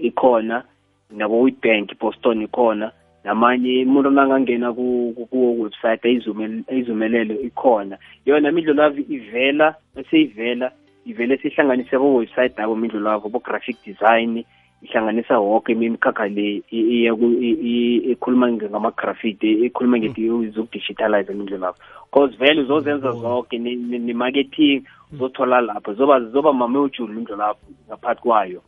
ikhona 0.02 0.62
nabo 1.10 1.40
witbank 1.40 1.98
boston 2.00 2.42
ikhona. 2.42 2.92
Namanye 3.24 3.84
umuntu 3.84 4.10
nangangena 4.10 4.72
ku- 4.72 5.12
ku- 5.16 5.26
kuwo 5.26 5.62
website 5.64 6.04
ayizumel- 6.04 6.64
ayizumelele 6.70 7.34
ikhona. 7.34 7.98
Yona 8.26 8.52
mindlu 8.52 8.74
lavo 8.74 9.00
ivela 9.08 9.74
eseyivela 9.96 10.70
ivele 11.06 11.36
sihlanganise 11.36 11.98
bo-website 11.98 12.56
nabo 12.58 12.76
mindlu 12.76 13.00
lavo 13.00 13.28
bo-graphic 13.28 13.76
design 13.84 14.44
ihlanganisa 14.82 15.38
woke 15.38 15.72
imikhakha 15.72 16.28
le 16.28 16.62
i- 16.70 17.02
iya 17.02 17.14
ku- 17.14 17.34
i- 17.40 17.58
i- 17.70 18.12
ekhuluma 18.12 18.46
ngama-graffiti 18.52 19.64
ekhuluma 19.66 19.98
ngezokudigitalize 19.98 21.34
mindlu 21.34 21.58
lapho 21.58 21.82
cause 22.12 22.36
vele 22.36 22.62
uzozenza 22.62 23.10
zonke 23.12 23.58
ne- 23.58 23.74
ne- 23.74 23.98
ne-marketing 23.98 24.82
uzothola 25.12 25.60
lapho 25.60 25.94
zoba 25.94 26.20
zoba 26.30 26.52
mamejulu 26.52 27.12
mindlu 27.14 27.36
lapho 27.36 27.66
ngaphakathi 27.88 28.22
kwayo. 28.22 28.62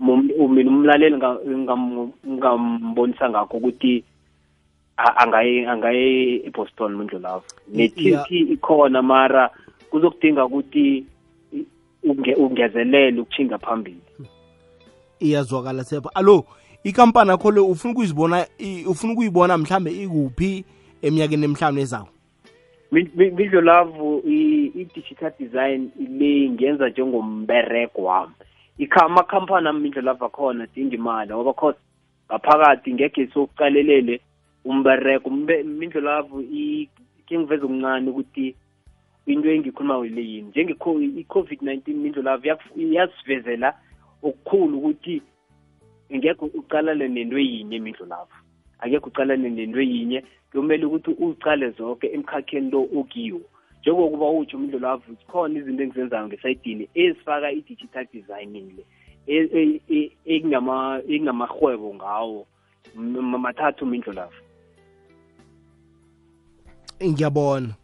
Mum- 0.00 0.32
mina 0.50 0.70
umlaleli 0.70 1.16
nga- 1.16 1.38
ngam- 1.46 2.10
ngambonisa 2.26 3.30
ngakho 3.30 3.56
ukuthi 3.56 4.02
a- 4.96 5.16
angaye 5.22 5.68
angaye 5.68 6.40
eboston 6.46 6.96
mindlu 6.96 7.18
lapho 7.18 7.44
Yeah. 7.72 7.92
ne-tc 7.92 8.30
ikhona 8.56 9.02
mara 9.02 9.50
kuzokudinga 9.90 10.44
ukuthi 10.46 11.04
i- 11.52 11.66
unge- 12.04 12.34
ungezelele 12.34 13.20
ukuchinga 13.20 13.58
phambili. 13.58 14.00
Iyazwakala 15.20 15.84
sepha 15.84 16.10
alo 16.14 16.44
ikampani 16.84 17.30
yakho 17.30 17.50
le 17.50 17.60
ufuna 17.60 17.92
ukuyizibona 17.92 18.46
i- 18.58 18.84
ufuna 18.86 19.12
ukuyibona 19.12 19.58
mhlambe 19.58 19.90
ikuphi 19.90 20.64
eminyakeni 21.02 21.44
emihlanu 21.44 21.80
ezako 21.80 22.08
midlo 22.92 23.60
lavu 23.60 24.22
i-digital 24.26 25.32
design 25.38 25.90
le 26.18 26.50
ngenza 26.50 26.88
njengombereko 26.88 28.02
wami. 28.02 28.32
Ikha 28.78 29.04
amakhampani 29.06 29.68
ami 29.68 29.80
midlo 29.80 30.02
lavu 30.02 30.24
akhona 30.24 30.66
dinga 30.74 30.94
imali 30.94 31.32
ngoba 31.34 31.52
cause 31.52 31.78
ngaphakathi 32.30 32.94
ngekhe 32.94 33.26
sokuqalelele 33.34 34.20
umbereko 34.64 35.28
Umbe- 35.30 35.62
mindlo 35.64 36.00
lavu 36.00 36.42
ke 37.26 37.38
ngiveza 37.38 37.64
okuncane 37.64 38.10
ukuthi 38.10 38.54
into 39.26 39.48
engikhuluma 39.50 40.02
le 40.08 40.22
yini? 40.22 40.50
Njenge-covid-19 40.50 41.94
mindlo 41.94 42.22
lavu 42.22 42.46
yaku- 42.46 42.74
yasivezela 42.76 43.74
okukhulu 44.22 44.78
ukuthi 44.78 45.22
ngekho 46.14 46.46
uqalane 46.46 47.08
nento 47.08 47.38
yinye 47.38 47.78
mindlo 47.78 48.06
lavu 48.06 48.36
akekho 48.78 49.08
uqalane 49.08 49.48
nento 49.50 49.80
yinye 49.80 50.24
kumele 50.52 50.84
ukuthi 50.86 51.10
ucale 51.10 51.70
zonke 51.70 52.06
emkhakheni 52.12 52.70
lo 52.70 52.88
okiwo. 52.98 53.40
Njengokuba 53.80 54.30
utsho 54.30 54.56
umndlo 54.56 54.78
lavu 54.78 55.14
zikhona 55.14 55.58
izinto 55.58 55.82
engizenzayo 55.82 56.26
ngesayidini 56.26 56.88
ezifaka 56.94 57.52
i-digital 57.52 58.06
designing 58.12 58.68
le 58.76 58.84
e- 59.26 59.50
e- 59.58 59.80
e- 59.88 60.12
ekungama- 60.26 61.02
ekungamahwebo 61.08 61.94
ngawo 61.94 62.46
M- 62.96 63.38
mathathu 63.38 63.86
mindlo 63.86 64.12
lavu 64.12 64.40
ngiyabona. 67.04 67.74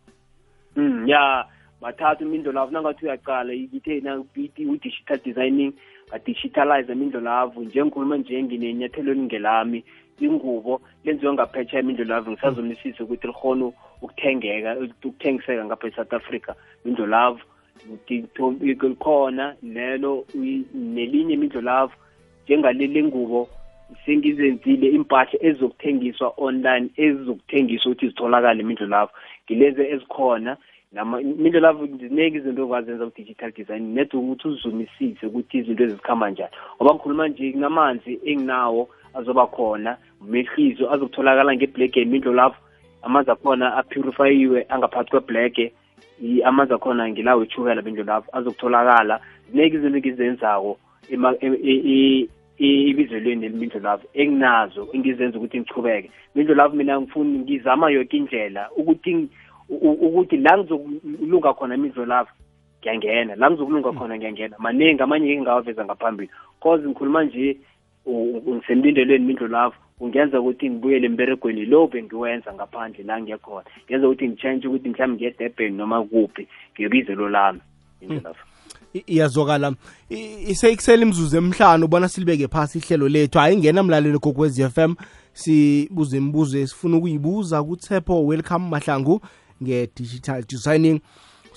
Mm 0.76 1.08
ya. 1.08 1.46
bathatha 1.80 2.24
imindlulavu 2.24 2.72
nangathi 2.72 3.04
uyaqala 3.04 3.52
ngitheni 3.52 4.10
i-digital 4.36 5.18
designing 5.24 5.72
ngadishitalize 6.08 6.92
imindlulavu. 6.92 7.64
Njengikhuluma 7.64 8.16
nje 8.16 8.42
nginenyathelo 8.42 9.12
elingelami 9.12 9.84
ingubo 10.20 10.80
lenziwe 11.04 11.32
ngaphetsha 11.32 11.80
imindlulavu 11.80 12.30
ngisazomisise 12.30 13.02
ukuthi 13.02 13.26
likhone 13.26 13.72
ukuthengeka 14.02 14.70
ukuthengiseka 15.04 15.64
ngapha 15.64 15.88
e-south 15.88 16.12
africa 16.12 16.50
imindlulavu. 16.84 17.40
Likhona 18.82 19.54
lelo 19.62 20.26
nelinye 20.74 21.34
imindlulavu 21.34 21.94
njengaleli 22.44 23.04
ngubo 23.04 23.48
sengizenzile 24.04 24.88
impahla 24.88 25.38
ezizokuthengiswa 25.46 26.32
online 26.36 26.90
ezizokuthengiswa 26.96 27.92
ukuthi 27.92 28.08
zitholakale 28.08 28.60
imindlu 28.60 28.86
lapho 28.86 29.14
ngilenze 29.44 29.82
ezikhona 29.94 30.56
imindlu 31.02 31.86
ziningi 32.00 32.38
izinto 32.38 32.64
okwazenza 32.64 33.04
ku-digital 33.06 33.52
design 33.52 33.94
ned 33.94 34.08
ukuthi 34.14 34.48
uzumisise 34.48 35.26
ukuthi 35.26 35.58
izinto 35.58 35.84
ezikhamba 35.84 36.30
njani. 36.30 36.52
Ngoba 36.76 36.94
ngikhuluma 36.94 37.28
nje 37.28 37.52
kunamanzi 37.52 38.20
enginawo 38.24 38.88
azoba 39.14 39.46
khona 39.46 39.96
mehlizo 40.20 40.92
azokutholakala 40.92 41.54
ngebhlege 41.54 42.02
imindlu 42.02 42.32
lapho 42.32 42.60
amanzi 43.02 43.30
akhona 43.30 43.76
apurifayiwe 43.76 44.66
angaphakathi 44.68 45.10
kweblege 45.10 45.72
amanzi 46.44 46.74
akhona 46.74 47.08
ngilawo 47.08 47.42
ethukela 47.42 47.82
bendlu 47.82 48.04
lapho 48.04 48.28
azokutholakala. 48.32 49.20
Ziningi 49.50 49.76
izinto 49.76 49.96
engizenzako 49.98 50.78
e- 51.10 51.60
e- 51.70 52.28
e- 52.58 52.88
ebizelweni 52.90 53.46
elimindlu 53.46 53.80
lapho 53.80 54.08
enginazo 54.14 54.88
engizenza 54.94 55.38
ukuthi 55.38 55.60
ngichubeke 55.60 56.10
mindlu 56.34 56.54
lapho 56.54 56.76
mina 56.76 57.00
ngifuni 57.00 57.38
ngizama 57.38 57.90
yoke 57.90 58.16
indlela 58.16 58.70
ukuthi 58.76 59.28
ukuthi 59.68 60.36
la 60.36 60.58
ngizokulunga 60.58 61.54
khona 61.54 61.74
imizwe 61.74 62.06
lapho 62.06 62.32
ngiyangena. 62.80 63.34
La 63.36 63.50
ngizokulunga 63.50 63.92
khona 63.92 64.16
ngiyangena. 64.16 64.56
Maningi 64.58 65.02
amanye 65.02 65.32
engingawaveza 65.32 65.84
ngaphambili. 65.84 66.30
Cause 66.62 66.82
ngikhuluma 66.86 67.24
nje 67.24 67.56
ngisemlindelweni 68.08 69.24
mindlu 69.24 69.48
lapho 69.48 69.76
ungenza 70.00 70.40
ukuthi 70.40 70.70
ngibuyele 70.70 71.06
emberegweni 71.06 71.64
lo 71.64 71.86
bengiwenza 71.86 72.54
ngaphandle 72.54 73.04
la 73.04 73.20
ngiyekhona 73.20 73.64
ngenza 73.88 74.08
ukuthi 74.08 74.28
ngitshentshe 74.28 74.68
ukuthi 74.68 74.88
mhlawumbe 74.88 75.16
ngiye-durban 75.16 75.74
noma 75.76 76.04
kuphi 76.04 76.48
ngebizelo 76.74 77.28
lami 77.28 77.60
mindlu 78.00 78.20
lapho 78.24 78.44
I- 78.94 79.04
iyazwakala. 79.06 79.74
Iseyikusela 80.48 81.02
imzuzu 81.02 81.36
emhlanu 81.36 81.84
ubona 81.84 82.08
silibeke 82.08 82.48
phasi 82.48 82.78
ihlelo 82.78 83.08
lethu. 83.08 83.38
Hayi 83.38 83.56
ngena 83.56 83.82
mlaleli 83.82 84.18
gogwez 84.18 84.58
f 84.60 84.78
m 84.78 84.94
sibuze 85.32 86.16
imibuzo 86.16 86.58
esifuna 86.58 86.96
ukuyibuza 86.96 87.62
kuthepho 87.62 88.24
welcome 88.26 88.68
mahlangu 88.68 89.20
nge-digital 89.62 90.44
designing 90.48 91.00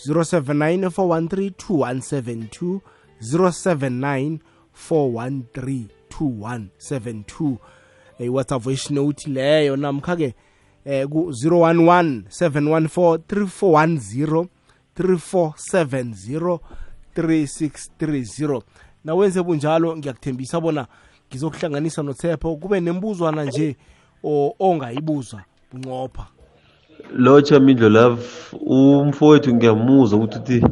079 0.07 0.89
413 0.89 2.79
079 3.21 4.39
413 4.89 7.57
iwhatsapp 8.19 8.63
voice 8.63 8.93
note 8.93 9.29
leyo 9.29 9.75
namkha-ke 9.75 10.33
eh, 10.85 11.07
ku 11.07 11.29
011 11.31 12.23
714 12.29 14.47
3470 14.97 16.59
3630 17.15 18.61
nawenze 19.03 19.43
bunjalo 19.43 19.97
ngiyakuthembisa 19.97 20.61
bona 20.61 20.87
ngizokuhlanganisa 21.29 22.03
nothepho 22.03 22.55
kube 22.55 22.79
nembuzwana 22.79 23.45
nje 23.45 23.75
o- 24.23 24.55
ongayibuza 24.59 25.43
bunqopha. 25.71 26.27
Lotsha 27.15 27.59
midlo 27.59 27.89
love 27.89 28.23
umfowethu 28.53 29.53
ngiyamuzwa 29.53 30.19
ukuthi 30.19 30.39
uthi 30.39 30.65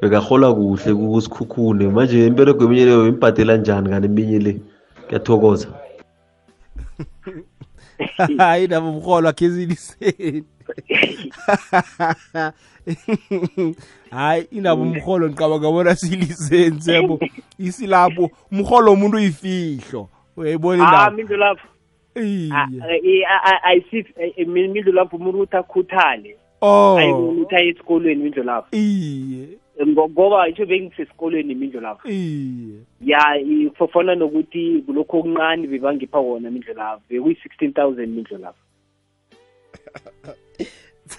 bekahola 0.00 0.52
kuhle 0.52 0.94
kusikhukhune 0.94 1.88
manje 1.88 2.26
imperego 2.26 2.64
eminye 2.64 2.84
leyo 2.84 3.08
imbhadela 3.08 3.56
njani 3.56 3.90
kanti 3.90 4.06
eminye 4.06 4.38
le? 4.38 4.60
Ngiyathokoza. 5.06 5.68
Hayi 8.38 8.66
nabo 8.66 8.92
mrholo 8.92 9.28
akheziliseni 9.28 10.44
hayi 14.10 14.46
indabo 14.50 14.82
umrholo 14.82 15.28
ngicabanga 15.28 15.70
bona 15.70 15.96
siliseni 15.96 16.80
sebo 16.80 17.20
isilapho 17.58 18.30
umrholo 18.52 18.92
umuntu 18.92 19.16
uyifihlo. 19.16 20.08
Uyayibona 20.36 20.82
ah 20.88 21.10
indaba 21.10 21.56
mindlu 22.16 22.78
lapho 22.78 23.06
iye 23.06 23.26
ayisi 23.62 24.06
mindlu 24.46 24.92
lapho 24.92 25.16
umuntu 25.16 25.38
ukuthi 25.38 25.56
akhuthale 25.56 26.36
oh 26.60 26.96
ayikona 26.98 27.28
ukuthi 27.42 27.54
aye 27.56 27.68
esikolweni 27.68 28.22
mindlu 28.22 28.42
lapho 28.42 28.76
iye 28.76 29.48
Ngo- 29.80 30.10
ngoba 30.10 30.48
itsho 30.48 30.66
bengisesikolweni 30.66 31.54
mindlu 31.54 31.80
lapho 31.80 32.08
iye 32.08 32.74
ya 33.00 33.36
i- 33.40 33.70
fofana 33.78 34.14
nokuthi 34.14 34.82
kulokhu 34.86 35.18
okuncane 35.18 35.66
bebangipha 35.66 36.18
wona 36.18 36.50
mindlu 36.50 36.74
lapho 36.74 37.02
bekuyi-sixteen 37.08 37.72
thousand 37.72 38.08
mindlu 38.08 38.38
lapho 38.38 38.58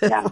Ya. 0.01 0.23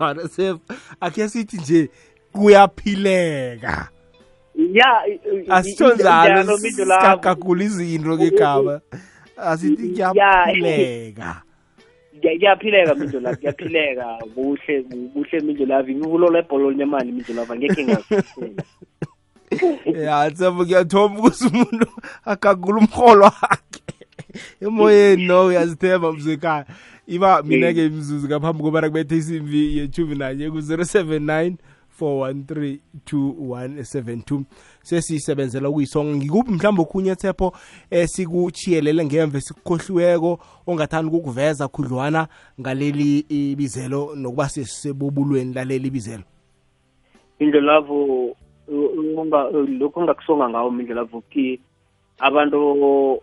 Yona 0.00 0.28
sef 0.28 0.56
akhe 1.00 1.28
sithi 1.28 1.56
nje 1.56 1.88
kuyaphileka. 2.32 3.88
Ya 4.72 5.06
i- 5.06 5.20
i- 5.36 5.44
asitsho 5.48 5.92
i- 5.92 5.94
njalo 5.94 6.32
njalo 6.42 6.58
mindlu 6.58 6.84
lapho 6.84 7.16
sikagagula 7.16 7.64
izinto 7.64 8.16
ngegama 8.18 8.80
asithi 9.42 9.88
kuyaphileka. 9.88 11.42
Kuya- 12.20 12.36
kuyaphileka 12.38 12.94
mindlu 12.94 13.20
lapho 13.20 13.40
kuyaphileka. 13.40 14.18
Kuhle 14.34 14.82
kuhle 15.12 15.40
mindlu 15.40 15.66
lapho 15.66 15.90
ngivulo 15.90 16.28
lebholo 16.30 16.70
lemali 16.70 17.12
mindlu 17.12 17.34
lapho 17.34 17.52
angekhe 17.52 17.84
ngazisela 17.84 18.62
ya 20.04 20.30
sebo 20.34 20.64
ngiyathomba 20.64 21.18
ukuthi 21.20 21.44
umuntu 21.46 21.86
agagula 22.24 22.78
umrholo 22.78 23.24
wakhe. 23.24 23.82
Emoyeni 24.60 25.26
no 25.26 25.46
uyazithemba 25.46 26.12
mzekhaya 26.12 26.66
iba 27.06 27.42
mina-ke 27.42 27.86
imzuzu 27.86 28.26
ngaphambi 28.26 28.62
kobana 28.62 28.88
kubethe 28.88 29.16
isimbi 29.16 29.78
yethumi 29.78 30.14
nanye 30.14 30.50
ku-079 30.50 31.54
413 32.00 32.78
2172 33.06 34.42
sesisebenzela 34.82 35.68
ukuyisonga 35.68 36.16
ngikuphi 36.16 36.52
mhlawumbe 36.52 36.82
okhunye 36.82 37.14
thepho 37.16 37.52
esikuchiyelele 37.90 39.04
ngemva 39.04 39.40
sikukhohliweko 39.40 40.38
ongathanda 40.66 41.08
ukukuveza 41.12 41.68
khudlwana 41.68 42.28
ngaleli 42.60 43.18
ibizelo 43.28 44.14
nokuba 44.16 44.48
sesebobulweni 44.48 45.54
laleli 45.54 45.90
bizelo 45.90 46.22
indlelavo 47.38 48.36
lokhu 49.78 50.00
ongakusonga 50.00 50.48
ngawo 50.48 50.70
mindlelavo 50.70 51.20
ki 51.30 51.60
abantu 52.18 53.22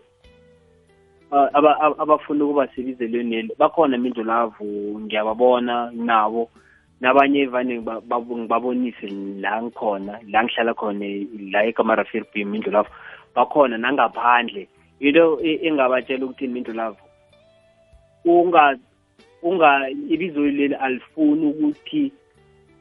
aba- 1.30 1.80
aba- 1.80 1.98
abafuna 1.98 2.44
ukuba 2.44 2.68
sebizelweni 2.74 3.50
bakhona 3.58 3.96
imindlelavu 3.96 5.00
ngiyababona 5.00 5.90
nabo. 5.94 6.50
Nabanye 7.00 7.46
vane 7.46 7.80
ngibabonise 7.80 9.06
la 9.40 9.62
ngikhona 9.62 10.18
la 10.28 10.44
ngihlala 10.44 10.74
khona 10.74 11.06
la 11.52 11.64
ekamarafir 11.64 12.22
indlu 12.22 12.42
imindlelavu 12.42 12.90
bakhona 13.34 13.78
nangaphandle 13.78 14.68
into 15.00 15.38
e- 15.42 15.60
engabatshela 15.66 16.24
ukuthi 16.24 16.44
imindlelavu 16.44 17.02
unga 18.24 18.78
unga 19.42 19.88
ibizo 19.90 20.40
leli 20.40 20.74
alifuni 20.74 21.46
ukuthi 21.46 22.12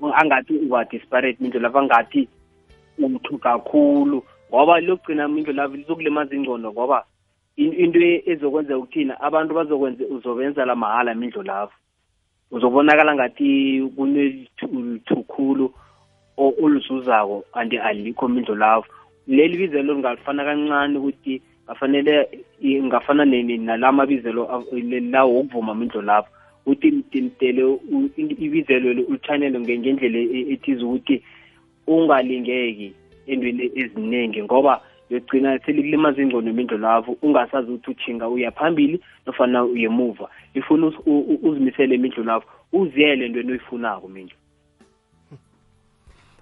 angathi 0.01 0.53
uwadisparate 0.53 1.38
mindlu 1.39 1.60
mindlelavu 1.60 1.77
angathi 1.80 2.27
uthu 2.97 3.38
kakhulu. 3.38 4.23
Ngoba 4.49 4.80
lokugcina 4.80 5.27
mindlelavu 5.27 5.75
lizokulimaza 5.75 6.36
ingcondo 6.36 6.71
ngoba 6.71 7.06
into 7.58 7.99
ezokwenzeka 7.99 8.32
ezokwenza 8.32 8.77
ukuthina 8.77 9.21
abantu 9.21 9.53
bazokwenza 9.53 10.03
uzobenza 10.06 10.65
la 10.65 10.75
mahala 10.75 11.15
mindlolavu 11.15 11.73
uzobonakala 12.51 13.15
ngathi 13.15 13.81
kunethu 13.95 15.23
khulu 15.27 15.71
o- 16.38 16.53
oluzuzako 16.63 17.43
anti 17.53 17.77
alikho 17.77 18.27
mindlolavu 18.27 18.86
leli 19.27 19.57
bizelo 19.57 19.93
lingalifana 19.93 20.43
kancane 20.45 20.97
ukuthi 20.97 21.41
ngafanele 21.65 22.29
i- 22.62 22.81
ngafana 22.83 23.25
ne- 23.25 23.43
ne- 23.43 23.57
nala 23.57 23.91
mabizelo 23.91 24.43
av- 24.47 24.71
le- 24.71 24.99
lawo 24.99 25.33
wokuvuma 25.36 25.75
mindlolavu 25.75 26.27
ukuthi 26.65 27.21
mdele 27.21 27.63
u- 27.63 28.10
i- 28.17 28.38
ibizelo 28.45 28.93
le 28.93 29.01
ulithanele 29.03 29.60
nge- 29.60 29.79
ngendlela 29.79 30.19
e- 30.19 30.47
ethize 30.53 30.83
ukuthi 30.86 31.23
ungalingeki 31.88 32.93
endweni 33.27 33.71
eziningi 33.75 34.43
ngoba 34.43 34.81
yogcina 35.10 35.60
selikulimaza 35.65 36.22
ingcondo 36.22 36.52
imindlolavu 36.52 37.17
ungasazi 37.22 37.72
ukuthi 37.72 37.91
uthinga 37.91 38.28
uya 38.30 38.52
phambili 38.52 39.00
nofana 39.26 39.63
uyemuva 39.63 40.30
ifuna 40.54 40.91
uzimisele 41.43 41.96
u- 41.96 41.98
lavo 42.24 42.46
uziyele 42.74 43.26
entweni 43.26 43.52
oyifunako 43.52 44.08
mindlo 44.08 44.36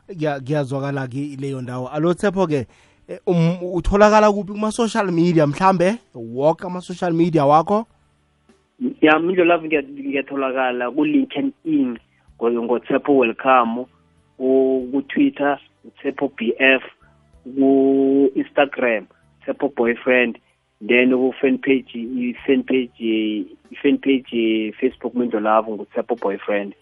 Kuya- 0.08 0.40
kuyazwakala-ke 0.40 1.38
leyo 1.42 1.62
ndawo. 1.62 1.88
Alo 1.90 2.14
thepho-ke 2.14 2.68
eh, 3.08 3.20
um, 3.26 3.58
utholakala 3.74 4.32
kuphi 4.32 4.52
kuma-social 4.54 5.12
media? 5.12 5.48
Mhlambe 5.48 5.96
walk 6.16 6.66
ama-social 6.66 7.14
media 7.14 7.46
wakho? 7.46 7.86
Ya 9.02 9.20
mindlo 9.20 9.46
lavo 9.46 9.66
ngiyatholakala 9.68 10.92
ku-linken 10.92 11.52
in 11.64 11.98
ngotsepho 12.64 13.18
welcome 13.18 13.86
ku- 14.38 14.88
ku-twitter 14.92 15.60
utsepho 15.86 16.32
b 16.38 16.54
f 16.60 16.84
ku-instagram 17.46 19.06
tsepho 19.44 19.70
boyfriend 19.76 20.38
then 20.88 21.10
ku-fan 21.12 21.58
page 21.58 21.96
i-fan 21.96 22.64
page 22.64 23.00
i-fan 23.72 23.98
page 23.98 24.72
facebook 24.80 25.14
mindlolavu 25.16 25.76
ngutsepho 25.76 26.16
boyfriend 26.16 26.74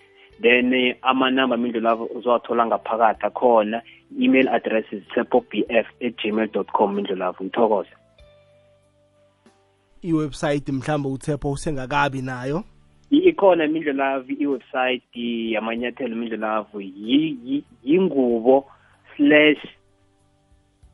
then 0.41 0.73
eh, 0.73 0.95
amanamba 1.01 1.57
mindlolavu 1.57 2.05
uzowathola 2.05 2.65
ngaphakathi 2.65 3.25
akhona. 3.25 3.81
Email 4.21 4.49
address 4.49 4.85
is 4.91 5.03
tsepho 5.13 5.41
b 5.49 5.65
f 5.69 5.85
at 6.01 6.15
gmail 6.17 6.51
dot 6.51 6.67
com 6.71 6.95
mindlolavu 6.95 7.43
ngithokoze. 7.43 7.89
Iwebsite 10.01 10.71
mhlambe 10.71 11.09
uthepho 11.09 11.51
usengakabi 11.51 12.21
nayo? 12.21 12.63
I- 13.11 13.17
ikhona 13.29 13.65
imindlelavu 13.65 14.31
iwebsite 14.31 15.51
yamanyathelo 15.51 16.15
imindlelavu 16.15 16.81
yi- 16.81 17.37
yi- 17.45 17.63
yingubo 17.83 18.65
slash 19.17 19.57
sla- 19.57 19.82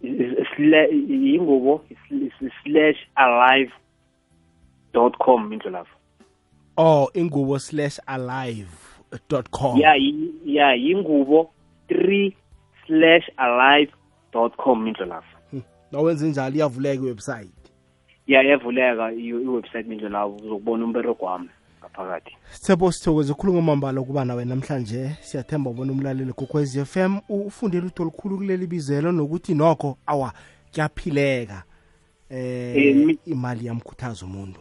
yingubo 0.02 1.82
slash 2.64 2.98
alive 3.16 3.72
dot 4.94 5.18
com 5.18 5.46
imindlelavu 5.46 5.90
oh 6.78 7.10
ingubo 7.14 7.60
slash 7.60 8.00
alive 8.08 8.68
dot 9.30 9.50
com. 9.50 9.78
Ya 9.80 9.96
yi- 9.96 10.34
ya 10.46 10.74
yingubo 10.74 11.52
three 11.88 12.36
slash 12.88 13.32
alive 13.38 13.92
dot 14.34 14.56
com 14.58 14.82
imindlelavu 14.82 15.26
nawenze 15.92 16.30
njalo 16.30 16.56
iyavuleka 16.56 17.04
iwebsite. 17.04 17.72
Ya 18.28 18.42
yavuleka 18.42 19.12
i- 19.12 19.28
iwebsite 19.28 19.80
imindlelavu 19.80 20.36
uzokubona 20.36 20.86
umberego 20.86 21.26
wami. 21.26 21.50
Ngaphakathi. 21.80 22.36
Sithepho 22.52 22.92
sithokoze 22.92 23.34
khulu 23.34 23.54
ngomambala 23.54 24.02
ukuba 24.02 24.26
nawe 24.26 24.46
namhlanje. 24.46 25.16
Siyathemba 25.22 25.70
ubona 25.70 25.92
umlaleli 25.92 26.34
kokwez 26.34 26.78
f 26.78 26.98
m 26.98 27.20
ufundele 27.30 27.88
utho 27.88 28.04
olukhulu 28.04 28.38
kuleli 28.38 28.68
bizelo 28.68 29.12
nokuthi 29.12 29.54
nokho 29.56 29.98
awa 30.06 30.34
kuyaphileka 30.74 31.64
Eh, 32.32 32.76
eh 32.78 32.96
mi- 32.96 33.18
imali 33.26 33.66
yamkhuthaza 33.66 34.26
umuntu. 34.26 34.60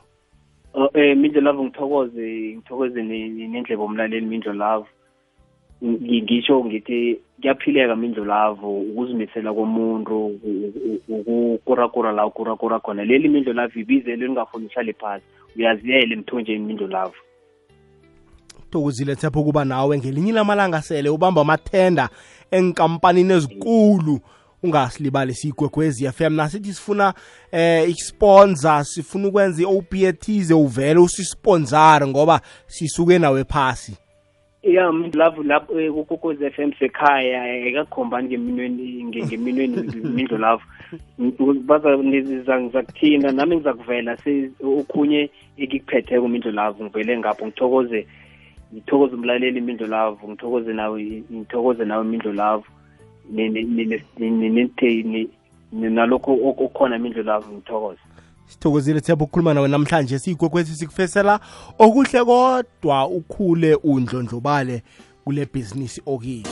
Oh, 0.74 0.88
eh 0.94 1.16
mindlo 1.16 1.40
love 1.40 1.62
ngithokoze 1.62 2.57
ngithokoze 2.57 3.02
ne- 3.02 3.28
ne- 3.28 3.48
nendlebe 3.48 3.83
omlaleli 3.83 4.26
mindlo 4.26 4.52
love. 4.52 4.87
Ngi- 5.85 6.22
ngisho 6.22 6.64
ngithi 6.64 7.20
kuyaphileka 7.40 7.96
mindlo 7.96 8.24
love 8.24 8.66
ukuzimisela 8.66 9.55
komuntu 9.55 10.27
u- 10.27 10.40
u- 11.09 11.14
ukukurakura 11.18 12.12
la 12.12 12.27
ukurakura 12.27 12.81
khona. 12.81 13.05
Leli 13.05 13.29
mindlo 13.29 13.53
love 13.53 13.81
ibizelo 13.81 14.27
lingafuni 14.27 14.66
uhlale 14.66 14.92
phasi. 14.92 15.24
Uyaziyela 15.57 16.12
emthonjeni 16.14 16.59
mindlo 16.64 16.87
love 16.87 17.14
thokozile 18.70 19.16
thepho 19.16 19.40
ukuba 19.40 19.64
nawe 19.64 19.98
ngelinye 19.98 20.33
lamalanga 20.33 20.83
sele 20.83 21.09
ubamba 21.09 21.40
amathenda 21.40 22.09
enkampanini 22.51 23.33
ezikulu. 23.33 24.20
Ungasilibali 24.62 25.35
siyigwegwezi 25.35 26.09
FM 26.12 26.33
nasithi 26.33 26.72
sifuna 26.72 27.14
eh 27.53 27.88
isponsor 27.90 28.85
sifuna 28.85 29.29
ukwenza 29.29 29.62
i-OP 29.62 29.94
ethize 29.94 30.55
uvele 30.55 31.01
usisponsor 31.01 32.07
ngoba 32.09 32.40
sisuke 32.66 33.18
nawe 33.18 33.44
phasi. 33.44 33.96
Ya 34.62 34.92
mindlo 34.92 35.25
love 35.25 35.42
lapho 35.42 35.81
eh, 35.81 35.92
kukokozi 35.92 36.44
f 36.44 36.59
m 36.59 36.73
sekhaya 36.79 37.66
ekakhombani 37.66 38.29
ngeminweni 38.29 39.05
nge- 39.05 39.27
ngeminweni 39.27 39.77
mindlo 40.16 40.38
love. 40.38 40.62
Baza 41.64 41.97
niza- 41.97 42.61
ngizakuthinda 42.61 43.33
nami 43.33 43.57
ngizakuvela 43.57 44.16
se- 44.16 44.51
okhunye 44.64 45.31
ekikuphetheko 45.59 46.29
mindlo 46.29 46.51
love 46.53 46.85
ngivele 46.85 47.18
ngapho 47.18 47.47
ngithokoze 47.47 48.07
ngithokoze 48.75 49.14
umlaleli 49.14 49.61
mindlo 49.61 49.87
love 49.87 50.18
ngithokoze 50.29 50.73
nawe 50.73 51.23
ngithokoze 51.33 51.85
nawe 51.85 52.05
mindlo 52.05 52.33
love 52.33 52.64
ne- 53.31 53.49
ne- 53.49 53.62
ne- 53.62 53.85
ne- 54.18 54.31
ne- 54.31 54.49
nente- 54.51 55.05
ne- 55.05 55.29
ne- 55.73 55.90
nalokho 55.90 56.33
ok- 56.33 56.47
okukhona 56.49 56.99
mindlo 56.99 57.23
love 57.23 57.47
ngithokoze. 57.53 58.01
Sithokozile 58.49 59.01
thepho 59.01 59.25
ukukhuluma 59.25 59.55
nawe 59.55 59.69
namhlanje. 59.69 60.19
Siyigwegwezi 60.19 60.75
sikufesela. 60.75 61.41
Okuhle 61.79 62.25
kodwa 62.25 63.07
ukhule 63.07 63.75
undlondlobale 63.75 64.83
kule 65.25 65.47
bhizinisi 65.47 66.03
okiyo 66.07 66.49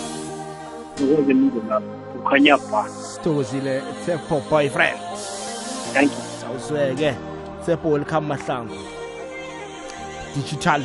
ngithokoze 0.96 1.34
mindlo 1.34 1.62
love 1.70 1.86
ukhanya 2.18 2.56
ba 2.56 2.88
sithokozile 2.88 3.82
thepho 4.06 4.40
boyfriend 4.50 4.98
thank 5.92 6.12
you. 6.12 6.48
Awusweke 6.48 7.14
thepho 7.66 7.88
welcome 7.88 8.28
mahlangu. 8.28 8.78
Digital 10.34 10.82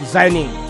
designing. 0.00 0.62